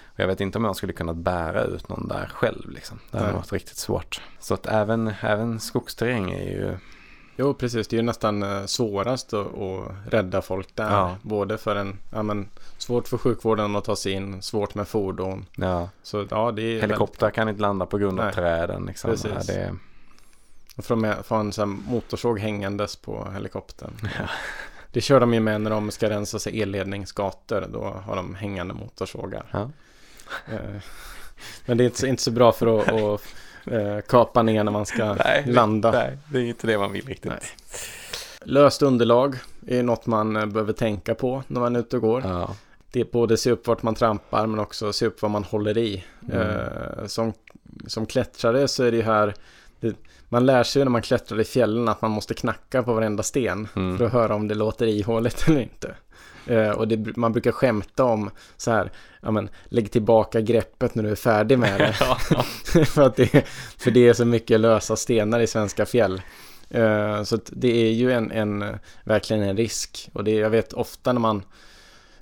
[0.06, 2.70] Och jag vet inte om jag skulle kunna bära ut någon där själv.
[2.70, 3.00] Liksom.
[3.12, 4.22] Det hade varit riktigt svårt.
[4.40, 6.78] Så att även, även skogsterräng är ju
[7.36, 7.88] Jo, precis.
[7.88, 10.92] Det är ju nästan eh, svårast att, att rädda folk där.
[10.92, 11.16] Ja.
[11.22, 15.46] Både för en, ja men, svårt för sjukvården att ta sig in, svårt med fordon.
[15.56, 18.34] ja, Så ja, det är helikopter kan inte landa på grund av Nej.
[18.34, 18.86] träden.
[18.86, 19.12] Liksom.
[19.12, 19.32] Precis.
[19.48, 19.76] Ja, det,
[20.88, 23.92] de med, få en sån motorsåg hängandes på helikoptern.
[24.92, 27.68] Det kör de ju med när de ska rensa sig elledningsgator.
[27.74, 29.46] Då har de hängande motorsågar.
[29.52, 29.70] Ja.
[30.48, 30.82] Eh,
[31.66, 33.22] Men det är inte så, inte så bra för att, att
[33.72, 35.92] eh, kapa ner när man ska landa.
[35.92, 37.32] Nej, det är inte det man vill riktigt.
[37.32, 37.42] Nej.
[38.42, 39.36] Löst underlag
[39.68, 42.22] är något man eh, behöver tänka på när man är ute och går.
[42.26, 42.56] Ja.
[42.92, 45.78] Det är både se upp vart man trampar men också se upp vad man håller
[45.78, 46.04] i.
[46.32, 46.42] Mm.
[46.42, 47.34] Eh, som,
[47.88, 49.34] som klättrare så är det ju här
[49.80, 49.96] det,
[50.30, 53.68] man lär sig när man klättrar i fjällen att man måste knacka på varenda sten
[53.76, 53.98] Mm.
[53.98, 55.96] för att höra om det låter ihåligt eller inte.
[56.48, 58.92] Eh, och det, man brukar skämta om så här,
[59.22, 61.94] ja men lägg tillbaka greppet när du är färdig med det.
[62.86, 66.22] För, att det, för det är så mycket lösa stenar i svenska fjäll.
[66.70, 68.66] Eh, så det är ju en, en,
[69.04, 70.10] verkligen en risk.
[70.14, 71.44] Och det, jag vet ofta när man,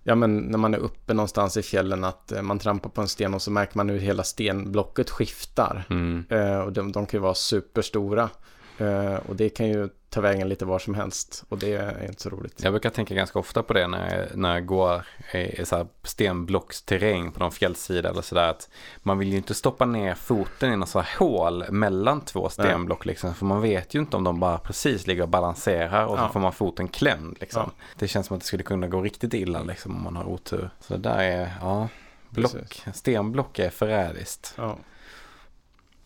[0.04, 3.08] ja men när man är uppe någonstans i fjällen att eh, man trampar på en
[3.08, 5.84] sten och så märker man hur hela stenblocket skiftar.
[5.90, 6.26] Mm.
[6.30, 8.30] Eh, och de, de kan ju vara superstora.
[8.78, 11.44] Eh, och det kan ju ta vägen lite var som helst.
[11.50, 12.64] Och det är inte så roligt.
[12.64, 15.88] Jag brukar tänka ganska ofta på det när jag, när jag går i, så här
[16.04, 18.50] stenblocksterräng på någon fjällsida eller sådär.
[18.50, 18.70] Att
[19.02, 23.06] man vill ju inte stoppa ner foten i något så här hål mellan två stenblock
[23.06, 23.34] liksom.
[23.36, 26.30] För man vet ju inte om de bara precis ligger och balanserar och så Ja.
[26.30, 27.64] får man foten klämd liksom.
[27.78, 27.84] Ja.
[28.00, 30.70] Det känns som att det skulle kunna gå riktigt illa liksom om man har otur.
[30.80, 31.88] Så det där är, ja,
[32.30, 32.96] block, Precis.
[32.96, 34.54] stenblock är förrädiskt.
[34.58, 34.78] Ja.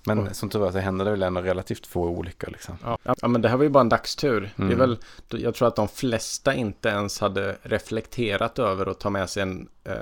[0.08, 0.34] Men Oj.
[0.34, 2.78] som tur var så händer det väl ändå relativt få olyckor liksom.
[2.84, 2.98] Ja.
[3.04, 4.42] ja, men det här var ju bara en dagstur.
[4.56, 4.78] Det är Mm.
[4.80, 4.98] väl,
[5.30, 9.68] jag tror att de flesta inte ens hade reflekterat över att ta med sig en
[9.84, 9.94] eh,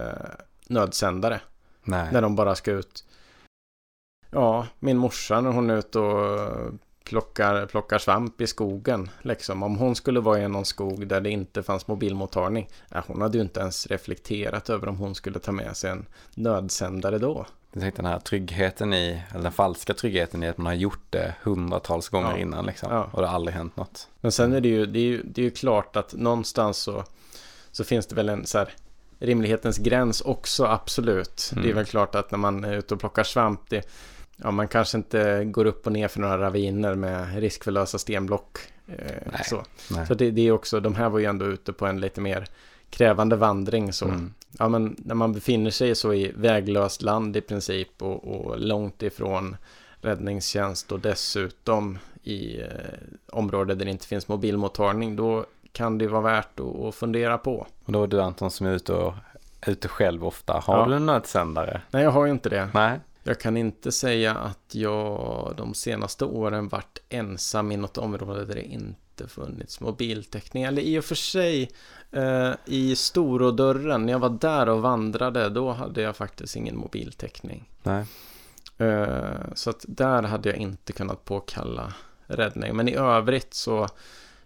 [0.67, 1.39] nödsändare.
[1.83, 2.09] Nej.
[2.11, 3.05] När de bara ska ut.
[4.29, 6.49] Ja, min morsa när hon är ute och
[7.03, 9.09] plockar, plockar svamp i skogen.
[9.21, 9.63] Liksom.
[9.63, 12.69] Om hon skulle vara i någon skog där det inte fanns mobilmottagning.
[12.89, 16.05] Ja, hon hade ju inte ens reflekterat över om hon skulle ta med sig en
[16.35, 17.45] nödsändare då.
[17.75, 21.03] Jag tänkte den här tryggheten i, eller den falska tryggheten i att man har gjort
[21.09, 22.37] det hundratals gånger Ja.
[22.37, 22.91] innan liksom.
[22.91, 23.09] Ja.
[23.11, 24.07] Och det har aldrig hänt något.
[24.21, 27.03] Men sen är det ju, det är ju, det är ju klart att någonstans så,
[27.71, 28.69] så finns det väl en så här
[29.19, 31.49] rimlighetens gräns också, absolut.
[31.53, 31.75] Det är Mm.
[31.75, 33.87] väl klart att när man är ute och plockar svamp, det,
[34.37, 37.97] ja, man kanske inte går upp och ner för några raviner med risk för lösa
[37.97, 38.57] stenblock.
[38.87, 38.95] Eh,
[39.31, 39.41] Nej.
[39.45, 40.07] så Nej.
[40.07, 42.47] så det, det är också, de här var ju ändå ute på en lite mer
[42.89, 44.05] krävande vandring så.
[44.05, 44.33] Mm.
[44.59, 49.03] Ja, men när man befinner sig så i väglöst land i princip och, och långt
[49.03, 49.57] ifrån
[50.01, 52.67] räddningstjänst och dessutom i eh,
[53.31, 57.67] områden där det inte finns mobilmottagning, då kan det vara värt att, att fundera på.
[57.85, 59.13] Och då är du Anton som är ute, och,
[59.67, 60.53] ute själv ofta.
[60.53, 60.85] Har Ja.
[60.85, 61.81] du en nödsändare?
[61.91, 62.69] Nej, jag har ju inte det.
[62.73, 62.99] Nej.
[63.23, 68.55] Jag kan inte säga att jag de senaste åren varit ensam i något område där
[68.55, 70.63] det inte funnits mobiltäckning.
[70.63, 71.71] Eller i och för sig
[72.11, 77.69] eh, i Storådörren, när jag var där och vandrade, då hade jag faktiskt ingen mobiltäckning.
[77.83, 78.05] Nej.
[78.77, 81.93] Eh, så att där hade jag inte kunnat påkalla
[82.27, 82.75] räddning.
[82.75, 83.87] Men i övrigt så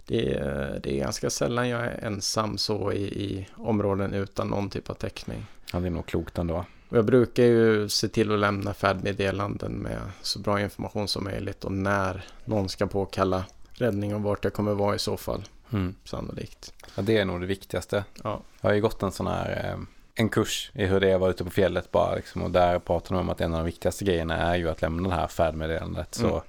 [0.06, 4.70] det är, det är ganska sällan jag är ensam så i, i områden utan någon
[4.70, 5.46] typ av täckning.
[5.74, 6.66] Ja, det är nog klokt ändå.
[6.90, 11.64] Och jag brukar ju se till att lämna färdmeddelanden med så bra information som möjligt
[11.64, 13.46] och när någon ska påkalla
[13.82, 15.96] räddning och vart jag kommer vara i så fall, Mm.
[16.04, 16.74] sannolikt.
[16.96, 18.04] Ja, det är nog det viktigaste.
[18.24, 19.80] Ja, Jag har ju gått en sån här, eh,
[20.16, 22.42] en kurs i hur det är att vara ute på fjället bara liksom.
[22.44, 25.10] Och där pratar de om att en av de viktigaste grejerna är ju att lämna
[25.10, 26.16] det här färdmeddelandet.
[26.16, 26.42] Så Mm.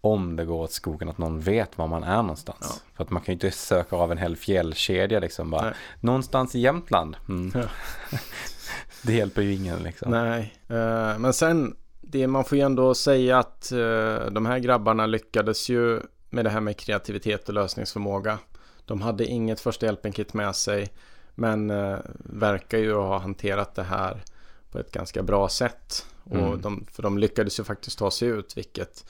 [0.00, 2.58] om det går åt skogen att någon vet var man är någonstans.
[2.60, 2.92] Ja.
[2.96, 5.62] För att man kan ju inte söka av en hel fjällkedja liksom bara.
[5.62, 5.74] Nej.
[6.00, 7.16] Någonstans i Jämtland.
[7.28, 7.52] Mm.
[7.54, 7.68] Ja.
[9.02, 10.10] det hjälper ju ingen liksom.
[10.10, 10.54] nej.
[10.68, 15.68] Eh, men sen, det, man får ju ändå säga att eh, de här grabbarna lyckades
[15.68, 16.00] ju
[16.34, 18.38] med det här med kreativitet och lösningsförmåga.
[18.84, 20.92] De hade inget första hjälpen-kit med sig,
[21.34, 24.22] men eh, verkar ju ha hanterat det här
[24.70, 26.06] på ett ganska bra sätt.
[26.24, 26.60] Och Mm.
[26.60, 29.04] de, för de lyckades ju faktiskt ta sig ut, vilket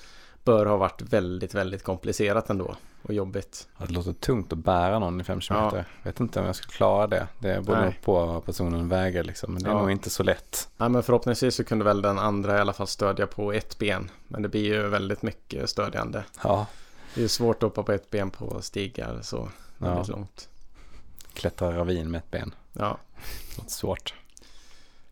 [0.44, 3.68] bör ha varit väldigt, väldigt komplicerat ändå och jobbigt.
[3.78, 5.56] Det låter tungt att bära någon i 5 km.
[5.74, 5.84] Ja.
[6.02, 7.26] Vet inte om jag skulle klara det.
[7.38, 7.84] Det beror Nej.
[7.84, 9.52] nog på vad personen väger liksom.
[9.54, 9.80] Men det är Ja.
[9.80, 10.68] nog inte så lätt.
[10.76, 14.10] Ja, men förhoppningsvis så kunde väl den andra i alla fall stödja på ett ben.
[14.28, 16.24] Men det blir ju väldigt mycket stödjande.
[16.42, 16.66] Ja,
[17.14, 19.48] Det är svårt att hoppa på ett ben på stigar så
[19.78, 20.48] väldigt långt.
[21.32, 22.54] klättra ravin med ett ben.
[22.72, 22.98] Ja.
[23.56, 24.14] Låter svårt.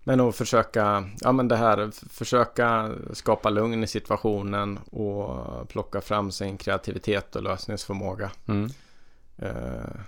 [0.05, 6.33] Men att försöka, ja men det här, försöka skapa lugn i situationen och plocka fram
[6.33, 8.31] sin kreativitet och lösningsförmåga.
[8.47, 8.71] Mm.
[9.37, 10.01] Eh,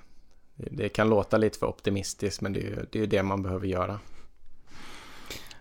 [0.55, 3.67] det, kan låta lite för optimistiskt men det är ju det, är det man behöver
[3.67, 4.01] göra.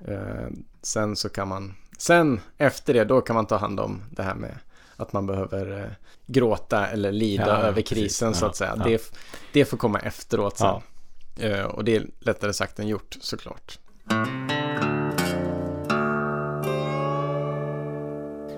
[0.08, 0.48] Eh,
[0.82, 4.36] sen så kan man, sen efter det då kan man ta hand om det här
[4.36, 4.58] med
[4.98, 5.88] att man behöver eh,
[6.26, 7.89] gråta eller lida Ja, över precis.
[7.89, 8.76] krisen så Ja, att säga.
[8.78, 8.84] ja.
[8.86, 9.12] Det,
[9.54, 10.82] det får komma efteråt sen.
[11.39, 13.80] Eh, och det är lättare sagt än gjort såklart.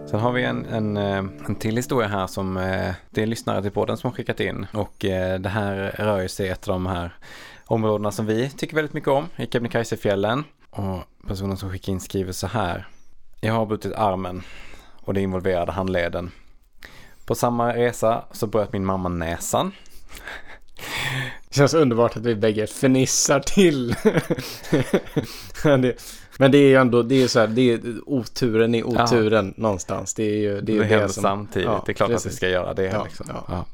[0.09, 1.17] Sen har vi en, en, eh,
[1.47, 2.53] en till historia här som
[3.09, 4.65] det är lyssnare till podden som har skickat in.
[4.73, 4.95] Och
[5.39, 7.15] det här rör ju sig ett av de här
[7.65, 10.43] områdena som vi tycker väldigt mycket om i Kebnekaisefjällen.
[10.69, 12.87] Och personen som skickar in skriver så här.
[13.41, 14.43] Jag har brutit armen
[15.05, 16.31] och det involverade handleden.
[17.25, 19.71] På samma resa så bröt min mamma näsan.
[21.49, 23.95] Det känns underbart att vi bägge fnissar till.
[26.37, 29.61] men det är ju ändå, det är så här, det är oturen i oturen ja.
[29.61, 30.13] någonstans.
[30.13, 31.67] Det är ju det, är det, det som, samtidigt.
[31.67, 32.25] Ja, det är klart precis.
[32.25, 32.85] att vi ska göra det.
[32.85, 33.25] Ja, liksom.
[33.47, 33.65] ja.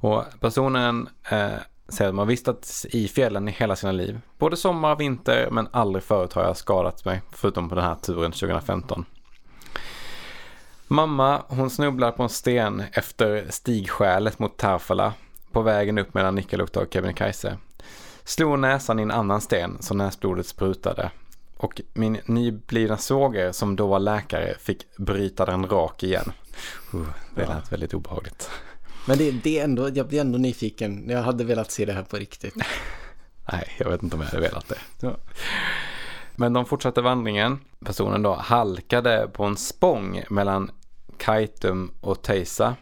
[0.00, 1.48] Och personen eh,
[1.88, 4.20] säger att man vistats i fjällen i hela sina liv.
[4.38, 7.22] Både sommar och vinter men aldrig förut har jag skadat mig.
[7.32, 9.04] Förutom på den här turen 2015.
[10.88, 15.14] Mamma, hon snubblar på en sten efter stigskälet mot Tarfala
[15.52, 17.58] på vägen upp mellan Nikkaluokta och Kebnekaise.
[18.24, 21.10] Slog näsan i en annan sten så näsblodet sprutade.
[21.56, 26.32] Och min nyblivna svåger som då var läkare fick bryta den rak igen.
[26.94, 27.62] Uh, det lät ja.
[27.70, 28.50] väldigt obehagligt.
[29.06, 31.08] Men det, det är ändå, jag blir ändå nyfiken.
[31.08, 32.54] Jag hade velat se det här på riktigt.
[33.52, 34.78] Nej, jag vet inte om jag hade velat det.
[35.00, 35.16] Ja.
[36.36, 37.58] Men de fortsatte vandringen.
[37.84, 40.70] Personen då halkade på en spång mellan
[41.18, 42.76] Kaitum och Teisa.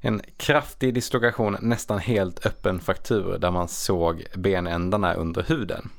[0.00, 5.90] En kraftig dislokation, nästan helt öppen fraktur där man såg benändarna under huden.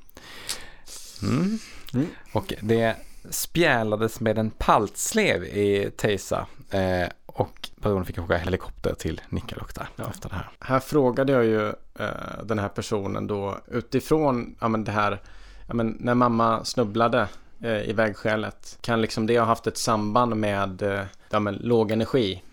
[1.23, 1.59] Mm.
[1.93, 2.07] Mm.
[2.33, 2.95] Och det
[3.29, 6.47] spjälades med en paltslev i Teisa.
[6.69, 10.09] Eh, och personen fick åka helikopter till Nikkaluokta ja.
[10.09, 10.49] efter det här.
[10.59, 11.67] Här frågade jag ju
[11.99, 15.21] eh, den här personen då utifrån ja, men det här
[15.67, 17.27] ja, men när mamma snubblade
[17.63, 18.77] eh, i vägskälet.
[18.81, 22.43] Kan liksom det ha haft ett samband med eh, ja, men, låg energi?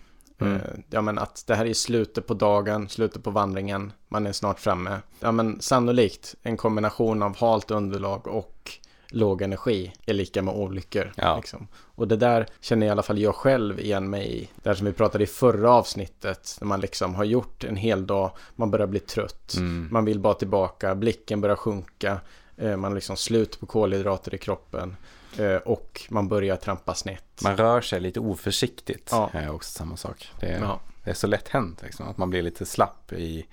[0.41, 0.55] Mm.
[0.55, 4.31] Eh, ja men att det här är slutet på dagen, slutet på vandringen, man är
[4.31, 4.99] snart framme.
[5.19, 8.71] Ja men sannolikt en kombination av halt underlag och
[9.11, 11.11] låg energi är lika med olyckor.
[11.15, 11.37] Ja.
[11.37, 11.67] Liksom.
[11.73, 14.49] Och det där känner i alla fall jag själv igen mig i.
[14.63, 16.57] Det som vi pratade i förra avsnittet.
[16.61, 19.53] När man liksom har gjort en hel dag, man börjar bli trött.
[19.57, 19.87] Mm.
[19.91, 22.17] Man vill bara tillbaka, blicken börjar sjunka.
[22.59, 24.95] Eh, man har liksom slut på kolhydrater i kroppen.
[25.37, 27.41] Eh, och man börjar trampa snett.
[27.43, 29.09] Man rör sig lite oförsiktigt.
[29.11, 29.29] Ja.
[29.33, 30.31] är också samma sak.
[30.39, 30.79] Det är, ja.
[31.03, 33.45] det är så lätt hänt liksom, att man blir lite slapp i,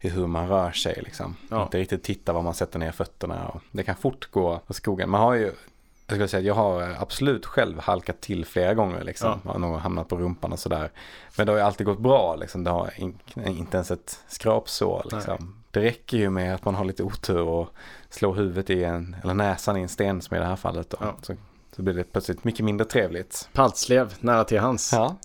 [0.00, 1.02] i hur man rör sig.
[1.04, 1.36] Liksom.
[1.50, 1.62] Ja.
[1.62, 3.48] Inte riktigt titta var man sätter ner fötterna.
[3.48, 5.10] Och det kan fort gå på skogen.
[5.10, 5.52] Man har ju
[6.10, 9.04] jag skulle säga att jag har absolut själv halkat till flera gånger.
[9.04, 9.40] Liksom.
[9.44, 9.58] Ja.
[9.58, 10.90] Någon hamnat på rumpan och sådär.
[11.36, 12.36] Men det har ju alltid gått bra.
[12.36, 12.64] Liksom.
[12.64, 15.06] Det har in, inte ens ett skrapsår.
[15.12, 15.57] Liksom.
[15.78, 17.68] Det räcker ju med att man har lite otur och
[18.10, 20.90] slår huvudet i en, eller näsan i en sten som i det här fallet.
[20.90, 20.96] Då.
[21.00, 21.16] Ja.
[21.22, 21.34] Så,
[21.76, 23.48] så blir det plötsligt mycket mindre trevligt.
[23.52, 24.92] Paltslev nära till hans.
[24.92, 25.16] Ja.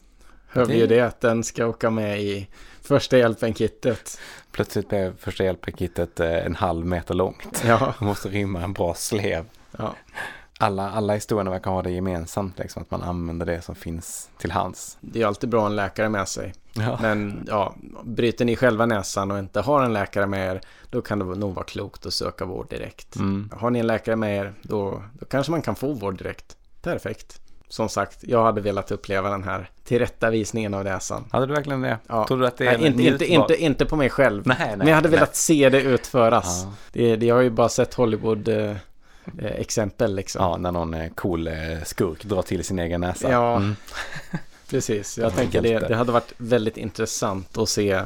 [0.47, 2.47] Hör vi ju det att den ska åka med i
[2.81, 4.19] första hjälpen-kittet.
[4.51, 7.63] Plötsligt blev första hjälpen-kittet eh, en halv meter långt.
[7.65, 7.79] Ja.
[7.79, 9.45] Man måste rymma en bra slev.
[9.77, 9.95] Ja
[10.63, 14.51] alla, alla historierna verkar ha det gemensamt, liksom, att man använder det som finns till
[14.51, 14.97] hands.
[15.01, 16.53] Det är alltid bra att ha en läkare med sig.
[16.73, 16.97] Ja.
[17.01, 21.19] Men ja, bryter ni själva näsan och inte har en läkare med er, då kan
[21.19, 23.15] det nog vara klokt att söka vård direkt.
[23.15, 23.49] Mm.
[23.53, 26.57] Har ni en läkare med er, då, då kanske man kan få vård direkt.
[26.81, 27.39] Perfekt.
[27.67, 31.25] Som sagt, jag hade velat uppleva den här tillrättavisningen av näsan.
[31.31, 31.97] Hade du verkligen det?
[32.07, 32.27] Ja.
[32.27, 34.47] Tror du att det är nej, inte, inte, inte, inte på mig själv.
[34.47, 35.17] Nej, nej, Men jag hade nej.
[35.17, 36.63] velat se det utföras.
[36.63, 36.73] Ja.
[36.91, 38.75] Det, det, jag har ju bara sett Hollywood eh,
[39.39, 40.43] exempel liksom.
[40.43, 43.31] Ja, när någon eh, cool eh, skurk drar till sin egen näsa.
[43.31, 43.75] Ja, mm.
[44.69, 45.17] precis.
[45.17, 48.03] Jag tänker det, det hade varit väldigt intressant att se, eh,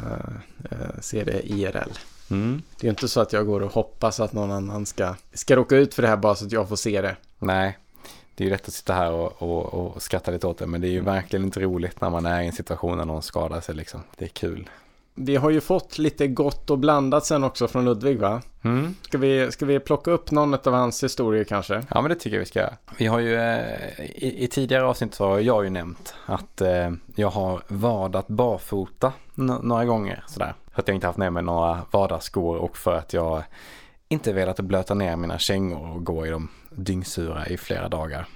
[1.01, 1.91] se det IRL.
[2.29, 2.61] Mm.
[2.79, 5.75] Det är inte så att jag går och hoppas att någon annan ska, ska råka
[5.75, 7.15] ut för det här bara så att jag får se det.
[7.39, 7.77] Nej,
[8.35, 10.81] det är ju lätt att sitta här och, och, och skratta lite åt det, men
[10.81, 11.13] det är ju mm.
[11.13, 14.03] verkligen inte roligt när man är i en situation där någon skadar sig liksom.
[14.17, 14.69] Det är kul
[15.19, 18.41] vi har ju fått lite gott och blandat sen också från Ludvig va?
[18.61, 18.95] Mm.
[19.01, 21.83] Ska, vi, ska vi plocka upp någon av hans historier kanske?
[21.89, 22.69] Ja men det tycker jag vi ska.
[22.97, 26.91] Vi har ju eh, i, i, tidigare avsnitt så har jag ju nämnt att eh,
[27.15, 30.53] jag har vadat barfota några gånger sådär.
[30.73, 33.43] För att jag inte haft med mig några vadarskor och för att jag
[34.07, 38.27] inte velat blöta ner mina kängor och gå i dem dyngsura i flera dagar.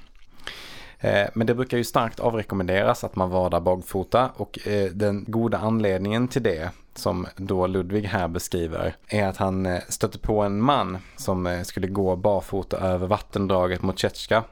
[1.01, 5.57] Eh, men det brukar ju starkt avrekommenderas att man vadar bagfota och eh, den goda
[5.57, 10.61] anledningen till det som då Ludvig här beskriver är att han eh, stötte på en
[10.61, 14.43] man som skulle gå barfota över vattendraget mot Tjetjka.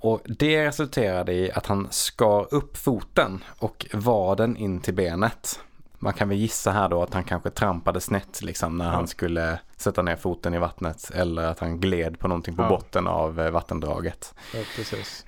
[0.00, 5.60] Och det resulterade i att han skar upp foten och vaden in till benet
[5.98, 8.90] man kan väl gissa här då att han kanske trampade snett liksom när ja.
[8.90, 12.68] han skulle sätta ner foten i vattnet eller att han gled på någonting på ja.
[12.68, 14.34] botten av eh, vattendraget.
[14.54, 14.60] Ja,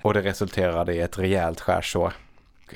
[0.01, 2.13] och det resulterade i ett rejält skärsår.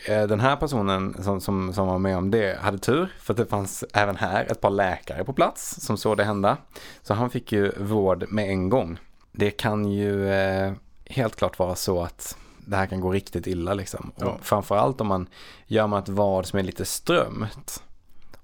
[0.06, 3.38] Eh, den här personen som, som, som var med om det hade tur för att
[3.38, 6.58] det fanns även här ett par läkare på plats som såg det hända.
[7.02, 9.00] Så han fick ju vård med en gång.
[9.32, 10.74] Det kan ju eh,
[11.06, 12.38] helt klart vara så att
[12.68, 14.12] det här kan gå riktigt illa liksom.
[14.16, 14.38] Och Ja.
[14.42, 15.28] framförallt om man
[15.68, 17.84] gör man ett vad som är lite strömt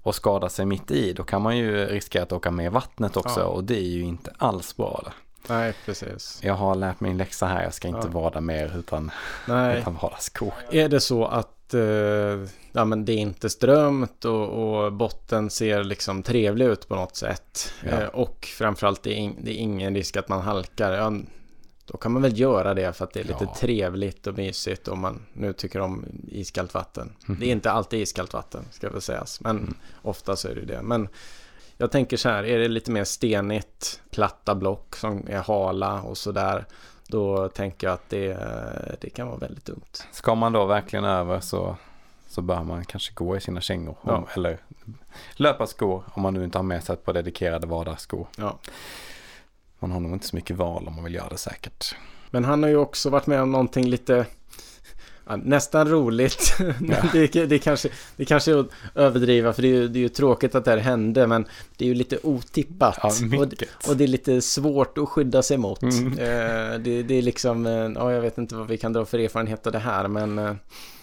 [0.02, 3.16] och skadar sig mitt i, då kan man ju riskera att åka med i vattnet
[3.16, 3.44] också Ja.
[3.46, 5.02] och det är ju inte alls bra.
[5.04, 5.12] Det.
[5.54, 6.40] Nej, precis.
[6.42, 8.20] Jag har lärt mig en läxa här, jag ska inte Ja.
[8.20, 9.10] vada mer utan,
[9.48, 9.78] Nej.
[9.78, 10.52] utan vada skor.
[10.70, 11.80] Är det så att eh,
[12.72, 17.16] ja, men det är inte strömt och, och botten ser liksom trevlig ut på något
[17.16, 17.90] sätt Ja.
[17.90, 20.92] eh, och framförallt det är, in, det är ingen risk att man halkar,
[21.90, 23.54] då kan man väl göra det för att det är lite Ja.
[23.58, 27.12] trevligt och mysigt om man nu tycker om iskallt vatten.
[27.26, 27.40] Mhm.
[27.40, 29.74] Det är inte alltid iskallt vatten ska väl sägas, men Mm.
[30.02, 30.82] ofta så är det det.
[30.82, 31.08] Men
[31.76, 36.18] jag tänker så här, är det lite mer stenigt, platta block som är hala och
[36.18, 36.64] sådär,
[37.08, 38.36] då tänker jag att det,
[39.00, 39.80] det kan vara väldigt dumt.
[40.12, 41.76] Ska man då verkligen över så,
[42.28, 43.96] så bör man kanske gå i sina kängor.
[44.00, 44.26] Om, Ja.
[44.34, 44.58] Eller
[45.36, 48.26] löparskor om man nu inte har med sig ett par dedikerade vadarskor.
[48.36, 48.58] Ja.
[49.80, 51.94] Man har nog inte så mycket val om man vill göra det säkert.
[52.30, 54.26] Men han har ju också varit med om någonting lite
[55.26, 56.56] ja, nästan roligt.
[56.60, 56.96] Ja.
[57.12, 60.08] det, det, kanske, det kanske är att överdriva för det är, ju, det är ju
[60.08, 62.98] tråkigt att det här hände men det är ju lite otippat.
[63.02, 65.82] Ja, och, och det är lite svårt att skydda sig mot.
[65.82, 66.12] Mm.
[66.12, 69.18] Eh, det, det är liksom, eh, ja jag vet inte vad vi kan dra för
[69.18, 70.54] erfarenhet av det här men eh,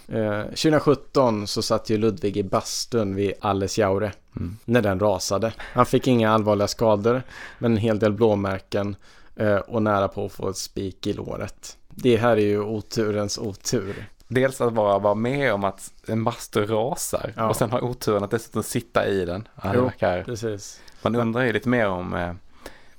[0.07, 4.57] eh, 2017 så satt ju Ludvig i bastun vid Allesjaure Mm.
[4.65, 5.53] när den rasade.
[5.59, 7.23] Han fick inga allvarliga skador
[7.59, 8.95] men en hel del blåmärken
[9.35, 11.77] eh, och nära på att få ett spik i låret.
[11.89, 14.09] Det här är ju oturens otur.
[14.27, 17.49] Dels att bara vara med om att en bastu rasar Ja.
[17.49, 19.47] och sen ha oturen att dessutom sitta i den.
[19.63, 19.83] Ja, Jo.
[19.83, 20.79] verkar, Precis.
[21.01, 22.33] man undrar ju lite mer om eh,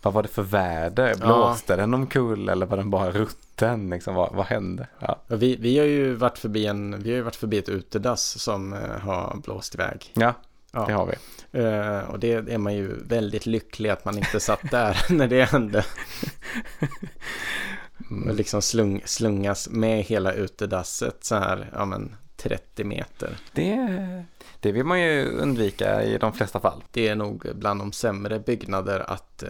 [0.02, 1.14] vad var det för väder?
[1.14, 3.90] Blåste den omkull eller var den bara rutten?
[3.90, 4.86] Liksom, vad, vad hände?
[4.98, 5.18] Ja.
[5.28, 8.42] Ja, Vi, vi har ju varit förbi en, vi har ju varit förbi ett utedass
[8.42, 10.12] som eh, har blåst iväg.
[10.14, 10.34] ja,
[10.72, 10.86] Ja.
[10.86, 11.14] det har vi.
[11.60, 15.44] Eh, och det är man ju väldigt lycklig att man inte satt där när det
[15.44, 15.84] hände.
[18.10, 18.36] Mm.
[18.36, 23.36] liksom slung, slungas med hela utedasset så här, ja men 30 meter.
[23.52, 24.24] Det,
[24.60, 26.84] det vill man ju undvika i de flesta fall.
[26.90, 29.48] Det är nog bland de sämre byggnader att eh,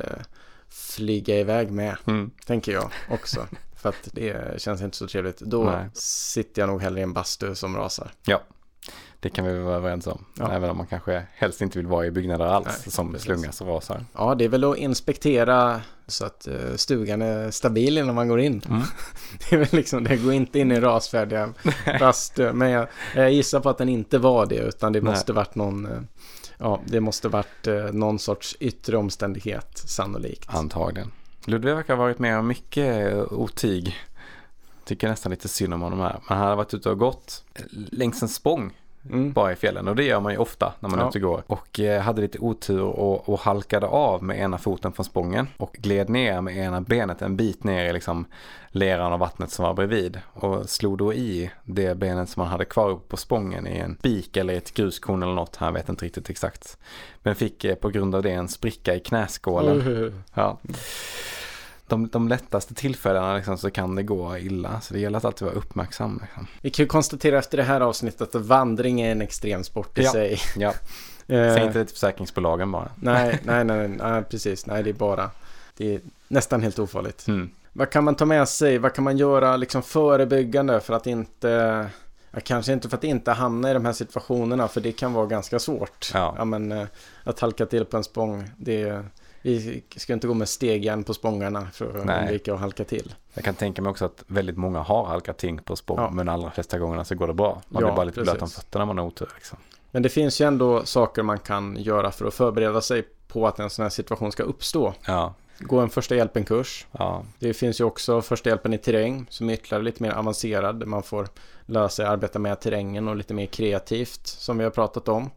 [0.68, 2.30] flyga iväg med, Mm.
[2.46, 3.46] tänker jag också.
[3.76, 5.38] För att det känns inte så trevligt.
[5.40, 5.88] Då Nej.
[5.94, 8.10] sitter jag nog hellre i en bastu som rasar.
[9.20, 10.24] Det kan vi vara överens om.
[10.34, 10.52] Ja.
[10.52, 13.24] Även om man kanske helst inte vill vara i byggnader alls Nej, som precis.
[13.24, 14.04] slungas och rasar.
[14.14, 18.40] Ja, det är väl att inspektera så att eh, stugan är stabil innan man går
[18.40, 18.62] in.
[18.68, 18.82] Mm.
[19.38, 21.52] Det är väl liksom, det går inte in i rasfärdiga
[22.00, 22.52] bastu.
[22.52, 25.12] Men jag, jag gissar på att den inte var det, utan det Nej.
[25.12, 26.00] måste varit någon, eh,
[26.58, 30.54] ja, det måste varit eh, någon sorts yttre omständighet sannolikt.
[30.54, 31.10] Antagligen.
[31.44, 33.96] Ludvig verkar ha varit med om mycket eh, otyg.
[34.84, 36.20] Tycker nästan lite synd om honom här.
[36.28, 38.72] Men han hade varit ute och gått längs en spång
[39.04, 39.32] Mm.
[39.32, 41.08] bara i fjällen och det gör man ju ofta när man är Ja.
[41.08, 41.42] ute och går.
[41.46, 45.72] Och eh, hade lite otur och, och halkade av med ena foten från spången och
[45.72, 48.24] gled ner med ena benet en bit ner i liksom
[48.70, 52.64] leran och vattnet som var bredvid och slog då i det benet som man hade
[52.64, 55.56] kvar uppe på spången i en spik eller ett gruskorn eller något.
[55.56, 56.78] Han vet inte riktigt exakt.
[57.22, 59.80] Men fick eh, på grund av det en spricka i knäskålen.
[59.82, 60.58] Uh, Ja.
[61.88, 64.80] De, de lättaste tillfällena liksom, så kan det gå illa.
[64.80, 66.18] Så det gäller att alltid vara uppmärksam.
[66.22, 66.46] Liksom.
[66.60, 70.12] Vi kan ju konstatera efter det här avsnittet att vandring är en extremsport i Ja.
[70.12, 70.38] sig.
[70.56, 70.72] Ja.
[71.30, 72.88] Eh, Säg inte det till försäkringsbolagen bara.
[72.96, 74.66] nej, nej, nej, nej, nej, precis.
[74.66, 75.30] Nej, det är bara,
[75.76, 77.28] det är nästan helt ofarligt.
[77.28, 77.50] Mm.
[77.72, 78.78] Vad kan man ta med sig?
[78.78, 81.86] Vad kan man göra liksom förebyggande för att inte...
[82.30, 85.26] Ja, kanske inte för att inte hamna i de här situationerna för det kan vara
[85.26, 86.10] ganska svårt.
[86.14, 86.44] Ja.
[86.44, 86.86] men, eh,
[87.24, 89.04] att halka till på en spång, det,
[89.42, 92.20] vi ska inte gå med stegjärn på spångarna för att Nej.
[92.20, 93.14] undvika att halka till.
[93.34, 95.98] Jag kan tänka mig också att väldigt många har halkat ting på spång.
[95.98, 96.10] Ja.
[96.10, 97.62] Men allra flesta gångerna så går det bra.
[97.68, 99.28] Man Ja, blir bara lite blöt om fötterna när man har otur.
[99.34, 99.58] Liksom.
[99.90, 103.58] Men det finns ju ändå saker man kan göra för att förbereda sig på att
[103.58, 104.94] en sån här situation ska uppstå.
[105.06, 106.86] Ja, Gå en första hjälpen-kurs.
[106.92, 110.80] ja, Det finns ju också första hjälpen i terräng som är ytterligare lite mer avancerad.
[110.80, 111.28] Där man får
[111.66, 115.30] lära sig arbeta med terrängen och lite mer kreativt som vi har pratat om.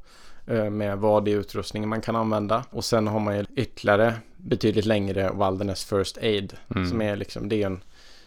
[0.48, 2.64] Eh, Med vad i utrustningen man kan använda.
[2.70, 6.54] Och sen har man ju ytterligare betydligt längre Wilderness First Aid.
[6.76, 6.89] Mm.
[6.89, 7.84] Som är liksom, det är, en,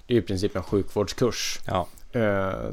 [0.06, 1.60] det är i princip en sjukvårdskurs.
[1.66, 1.86] ja.
[2.12, 2.20] eh,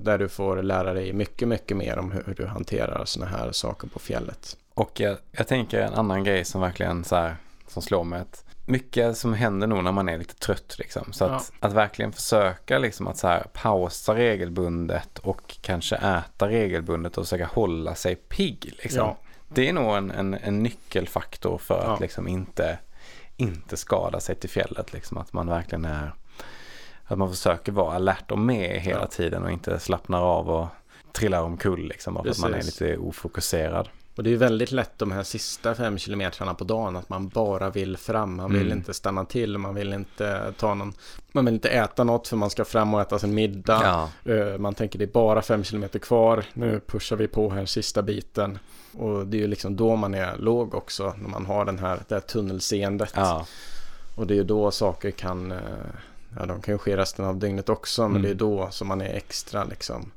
[0.01, 3.87] Där du får lära dig mycket, mycket mer om hur du hanterar sådana här saker
[3.87, 4.57] på fjället.
[4.73, 7.35] Och jag, jag tänker en annan grej som verkligen så här,
[7.67, 8.21] som slår mig.
[8.21, 11.13] Att mycket som händer nog när man är lite trött liksom.
[11.13, 17.17] Så att, att verkligen försöka liksom att så här pausa regelbundet och kanske äta regelbundet
[17.17, 18.99] och försöka hålla sig pigg liksom.
[18.99, 19.17] Ja.
[19.53, 21.93] Det är nog en, en, en nyckelfaktor för Ja.
[21.93, 22.79] att liksom inte,
[23.37, 24.93] inte skada sig till fjället.
[24.93, 25.17] Liksom.
[25.17, 26.13] Att man verkligen är,
[27.05, 29.07] att man försöker vara alert och med hela Ja.
[29.07, 30.67] tiden och inte slappnar av och
[31.11, 32.13] trillar omkull liksom.
[32.13, 33.89] Bara för att man är lite ofokuserad.
[34.15, 37.69] Och det är väldigt lätt de här sista fem kilometrarna på dagen att man bara
[37.69, 38.35] vill fram.
[38.35, 38.77] Man vill Mm.
[38.77, 40.93] inte stanna till, man vill inte ta någon,
[41.31, 43.81] man vill inte äta något för man ska fram och äta sin middag.
[44.25, 47.65] Ja, Eh, Man tänker det är bara fem kilometer kvar, nu pushar vi på här
[47.65, 48.59] sista biten.
[48.97, 51.99] Och det är ju liksom då man är låg också, när man har den här,
[52.07, 53.11] det här tunnelseendet.
[53.15, 53.45] ja,
[54.15, 55.59] Och det är ju då saker kan, eh,
[56.39, 58.21] ja de kan ju ske resten av dygnet också, men Mm.
[58.21, 60.11] det är då som man är extra liksom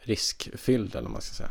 [0.00, 1.48] riskfylld eller vad man ska säga.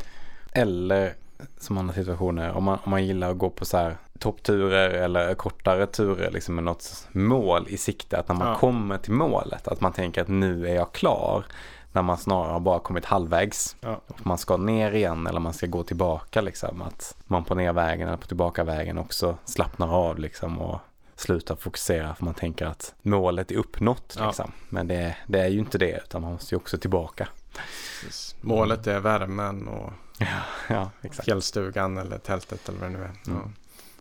[0.52, 1.14] Eller
[1.58, 5.34] som andra situationer, om man, om man gillar att gå på så här toppturer eller
[5.34, 8.18] kortare turer liksom med något mål i sikte.
[8.18, 8.54] Att när man Ja.
[8.58, 11.44] kommer till målet, att man tänker att nu är jag klar.
[11.92, 13.76] När man snarare har bara kommit halvvägs.
[13.80, 14.00] Ja.
[14.06, 16.82] Och man ska ner igen eller man ska gå tillbaka liksom.
[16.82, 20.78] Att man på nervägen eller på tillbakavägen också slappnar av liksom och
[21.16, 24.26] slutar fokusera för man tänker att målet är uppnått Ja.
[24.26, 24.52] liksom.
[24.68, 27.28] Men det, det är ju inte det utan man måste ju också tillbaka.
[28.00, 28.36] Precis.
[28.40, 29.92] Målet är värmen och
[30.68, 31.24] Ja, exakt.
[31.24, 33.10] fjällstugan eller tältet eller vad det nu är.
[33.26, 33.32] Ja.
[33.32, 33.52] Mm.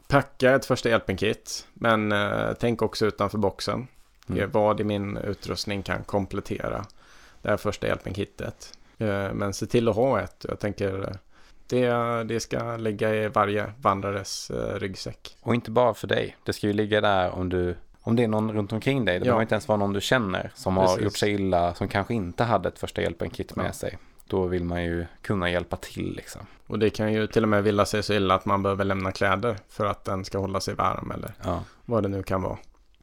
[0.07, 3.87] Packa ett första hjälpen-kit, men eh, tänk också utanför boxen.
[4.29, 4.51] Mm.
[4.51, 6.85] vad i min utrustning kan komplettera
[7.41, 8.77] det här första hjälpen-kittet.
[8.97, 10.45] Eh, men se till att ha ett.
[10.49, 11.15] Jag tänker eh,
[11.67, 11.89] det,
[12.23, 15.37] det ska ligga i varje vandrares eh, ryggsäck.
[15.41, 16.37] Och inte bara för dig.
[16.43, 19.19] Det ska ju ligga där om du om det är någon runt omkring dig.
[19.19, 19.29] Det Ja.
[19.29, 21.03] behöver inte ens vara någon du känner som har Precis.
[21.03, 23.73] gjort sig illa, som kanske inte hade ett första hjälpen-kit med Ja.
[23.73, 23.97] sig.
[24.29, 26.41] Då vill man ju kunna hjälpa till liksom.
[26.67, 29.11] Och det kan ju till och med vilja sig så illa att man behöver lämna
[29.11, 32.57] kläder för att den ska hålla sig varm eller Ja, vad det nu kan vara.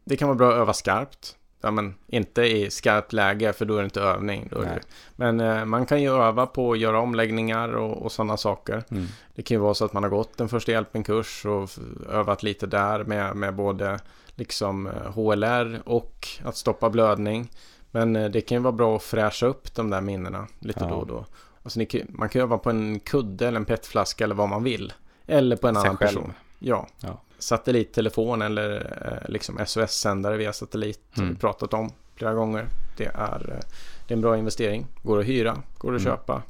[0.05, 1.37] Det kan vara bra att öva skarpt.
[1.61, 4.49] Ja, men inte i skarpt läge för då är det inte övning.
[4.51, 4.81] Då det,
[5.16, 8.85] men eh, man kan ju öva på att göra omläggningar och, och sådana saker.
[8.91, 9.07] mm.
[9.35, 11.70] Det kan ju vara så att man har gått en första hjälpen-kurs och
[12.11, 13.99] övat lite där med, med både
[14.35, 17.51] liksom eh, HLR och att stoppa blödning.
[17.97, 20.89] Men eh, det kan ju vara bra att fräscha upp de där minnena lite Ja.
[20.89, 21.25] då och då.
[21.63, 21.79] Alltså
[22.09, 24.93] man kan ju öva på en kudde eller en petflaska eller vad man vill.
[25.27, 26.09] Eller på en Sig annan själv.
[26.09, 26.33] person.
[26.59, 26.87] Ja.
[27.01, 27.21] Ja.
[27.39, 31.01] Satellittelefon eller eh, liksom SOS-sändare via satellit.
[31.11, 31.35] har Mm.
[31.35, 32.69] vi pratat om flera gånger.
[32.97, 33.65] Det är, eh,
[34.07, 34.87] det är en bra investering.
[35.03, 36.13] Går att hyra, går att Mm.
[36.13, 36.43] köpa.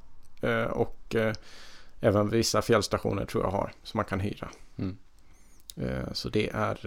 [0.70, 1.16] Och
[2.00, 4.48] även vissa fjällstationer tror jag har som man kan hyra.
[4.78, 4.96] Mm.
[6.12, 6.78] Så det är,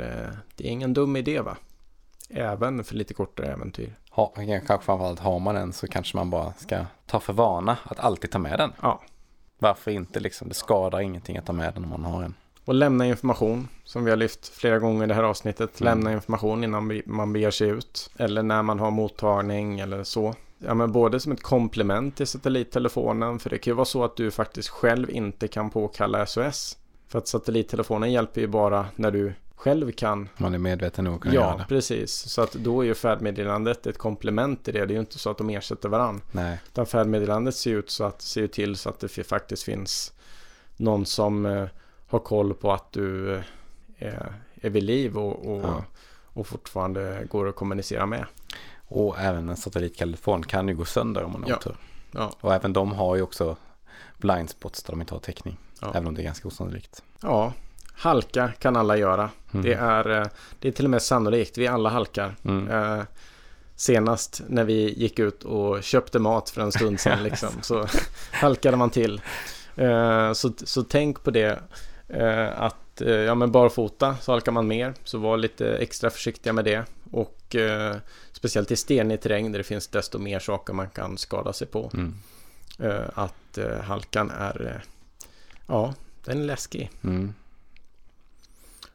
[0.56, 1.58] det är ingen dum idé va?
[2.30, 3.96] Även för lite kortare äventyr.
[4.12, 8.00] Ha, kanske framförallt har man den så kanske man bara ska ta för vana att
[8.00, 8.72] alltid ta med den.
[8.82, 9.02] Ja.
[9.60, 10.50] Varför inte liksom?
[10.50, 12.34] Det skadar ingenting att ta med den om man har en.
[12.66, 15.82] Och lämna information som vi har lyft flera gånger i det här avsnittet.
[15.82, 15.92] Mm.
[15.92, 18.10] Lämna information innan man beger sig ut.
[18.18, 20.34] Eller när man har mottagning eller så.
[20.58, 23.40] Ja, men både som ett komplement till satellittelefonen.
[23.40, 26.78] För det kan ju vara så att du faktiskt själv inte kan påkalla SOS.
[27.08, 30.30] För att satellittelefonen hjälper ju bara när du själv kan.
[30.38, 31.66] Man är medveten nog att kunna göra Ja, det.
[31.68, 32.12] precis.
[32.14, 34.86] Så att då är ju färdmeddelandet ett komplement till det.
[34.86, 36.22] Det är ju inte så att de ersätter varandra.
[36.32, 40.14] Nej, Utan färdmeddelandet ser ut så att, ser ju till så att det faktiskt finns
[40.78, 41.66] någon som eh,
[42.08, 43.42] har koll på att du eh,
[43.98, 45.84] är, är vid liv och, och, Ja.
[46.34, 48.26] och fortfarande går att kommunicera med.
[48.88, 51.56] och även en satellittelefon kan ju gå sönder om man har Ja.
[51.58, 51.76] otur.
[52.12, 52.32] Ja.
[52.42, 53.56] Och även de har ju också
[54.18, 55.58] blindspots där de inte har täckning.
[55.82, 55.90] Ja.
[55.94, 57.04] Även om det är ganska osannolikt.
[57.22, 57.54] ja,
[58.00, 59.30] halka kan alla göra.
[59.52, 59.66] Mm.
[59.66, 60.28] Det, är, eh,
[60.60, 61.58] det är till och med sannolikt.
[61.58, 62.36] Vi alla halkar.
[62.44, 62.68] Mm.
[62.70, 63.04] Eh,
[63.76, 67.86] senast när vi gick ut och köpte mat för en stund sedan liksom, så
[68.32, 69.22] halkade man till.
[69.76, 71.60] Eh, så, så tänk på det.
[72.56, 74.94] Att ja, men barfota så halkar man mer.
[75.04, 76.86] Så var lite extra försiktiga med det.
[77.12, 77.56] Och
[78.32, 81.92] speciellt i stenig terräng där det finns desto mer saker man kan skada sig på.
[81.94, 82.14] Mm.
[83.14, 84.84] Att halkan är,
[85.68, 85.94] ja,
[86.26, 86.92] den är läskig.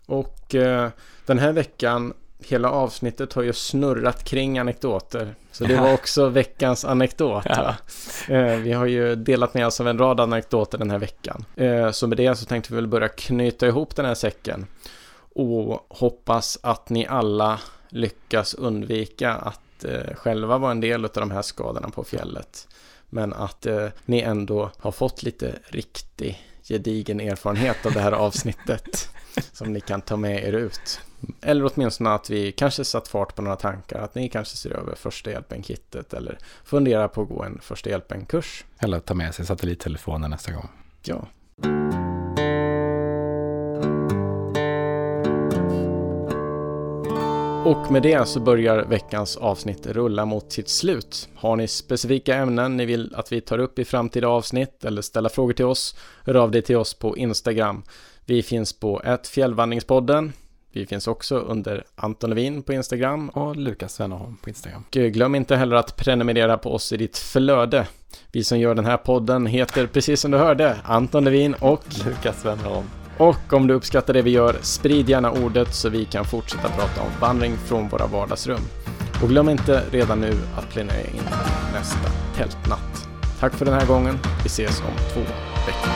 [0.07, 0.91] Och eh,
[1.27, 5.35] den här veckan, hela avsnittet har ju snurrat kring anekdoter.
[5.53, 7.47] Så det var också veckans anekdot.
[7.47, 7.77] Va?
[8.29, 11.45] Eh, vi har ju delat med oss av en rad anekdoter den här veckan.
[11.57, 14.67] Eh, så med det så tänkte vi väl börja knyta ihop den här säcken.
[15.35, 21.31] Och hoppas att ni alla lyckas undvika att eh, själva vara en del av de
[21.31, 22.69] här skadorna på fjället.
[23.11, 29.09] Men att eh, ni ändå har fått lite riktig gedigen erfarenhet av det här avsnittet
[29.53, 31.01] som ni kan ta med er ut.
[31.41, 34.95] Eller åtminstone att vi kanske satt fart på några tankar, att ni kanske ser över
[34.95, 38.65] första hjälpen-kittet eller funderar på att gå en första hjälpen-kurs.
[38.79, 40.69] Eller ta med sig satellittelefonen nästa gång.
[41.03, 41.29] Ja.
[47.65, 51.29] Och med det så börjar veckans avsnitt rulla mot sitt slut.
[51.35, 55.29] Har ni specifika ämnen ni vill att vi tar upp i framtida avsnitt eller ställa
[55.29, 57.83] frågor till oss, hör av dig till oss på Instagram.
[58.27, 60.33] Vi finns på fjällvandringspodden.
[60.73, 63.29] Vi finns också under Anton Levin på Instagram.
[63.29, 64.85] Och Lukas Wennerholm på Instagram.
[64.89, 67.87] Och glöm inte heller att prenumerera på oss i ditt flöde.
[68.33, 72.45] Vi som gör den här podden heter, precis som du hörde, Anton Levin och Lukas
[72.45, 72.87] Wennerholm.
[73.19, 77.01] Och om du uppskattar det vi gör, sprid gärna ordet så vi kan fortsätta prata
[77.01, 78.61] om vandring från våra vardagsrum.
[79.23, 81.23] Och glöm inte redan nu att planera in
[81.73, 83.09] nästa tältnatt.
[83.41, 84.19] Tack för den här gången.
[84.43, 85.21] Vi ses om två
[85.67, 85.94] veckor.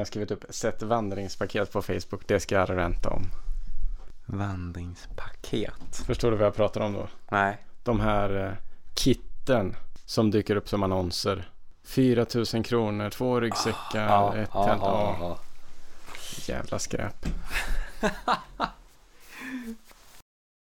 [0.00, 2.26] Har jag skrivit upp Sätt vandringspaket på Facebook.
[2.26, 3.26] Det ska jag ränta om.
[4.26, 5.96] Vandringspaket.
[6.06, 7.08] Förstår du vad jag pratar om då?
[7.30, 7.58] Nej.
[7.82, 8.52] De här eh,
[8.94, 11.50] kitten som dyker upp som annonser.
[11.84, 14.82] 4 000 kronor, två ryggsäckar, ett tält.
[14.82, 15.38] Ja,
[16.46, 17.26] Jävla skräp.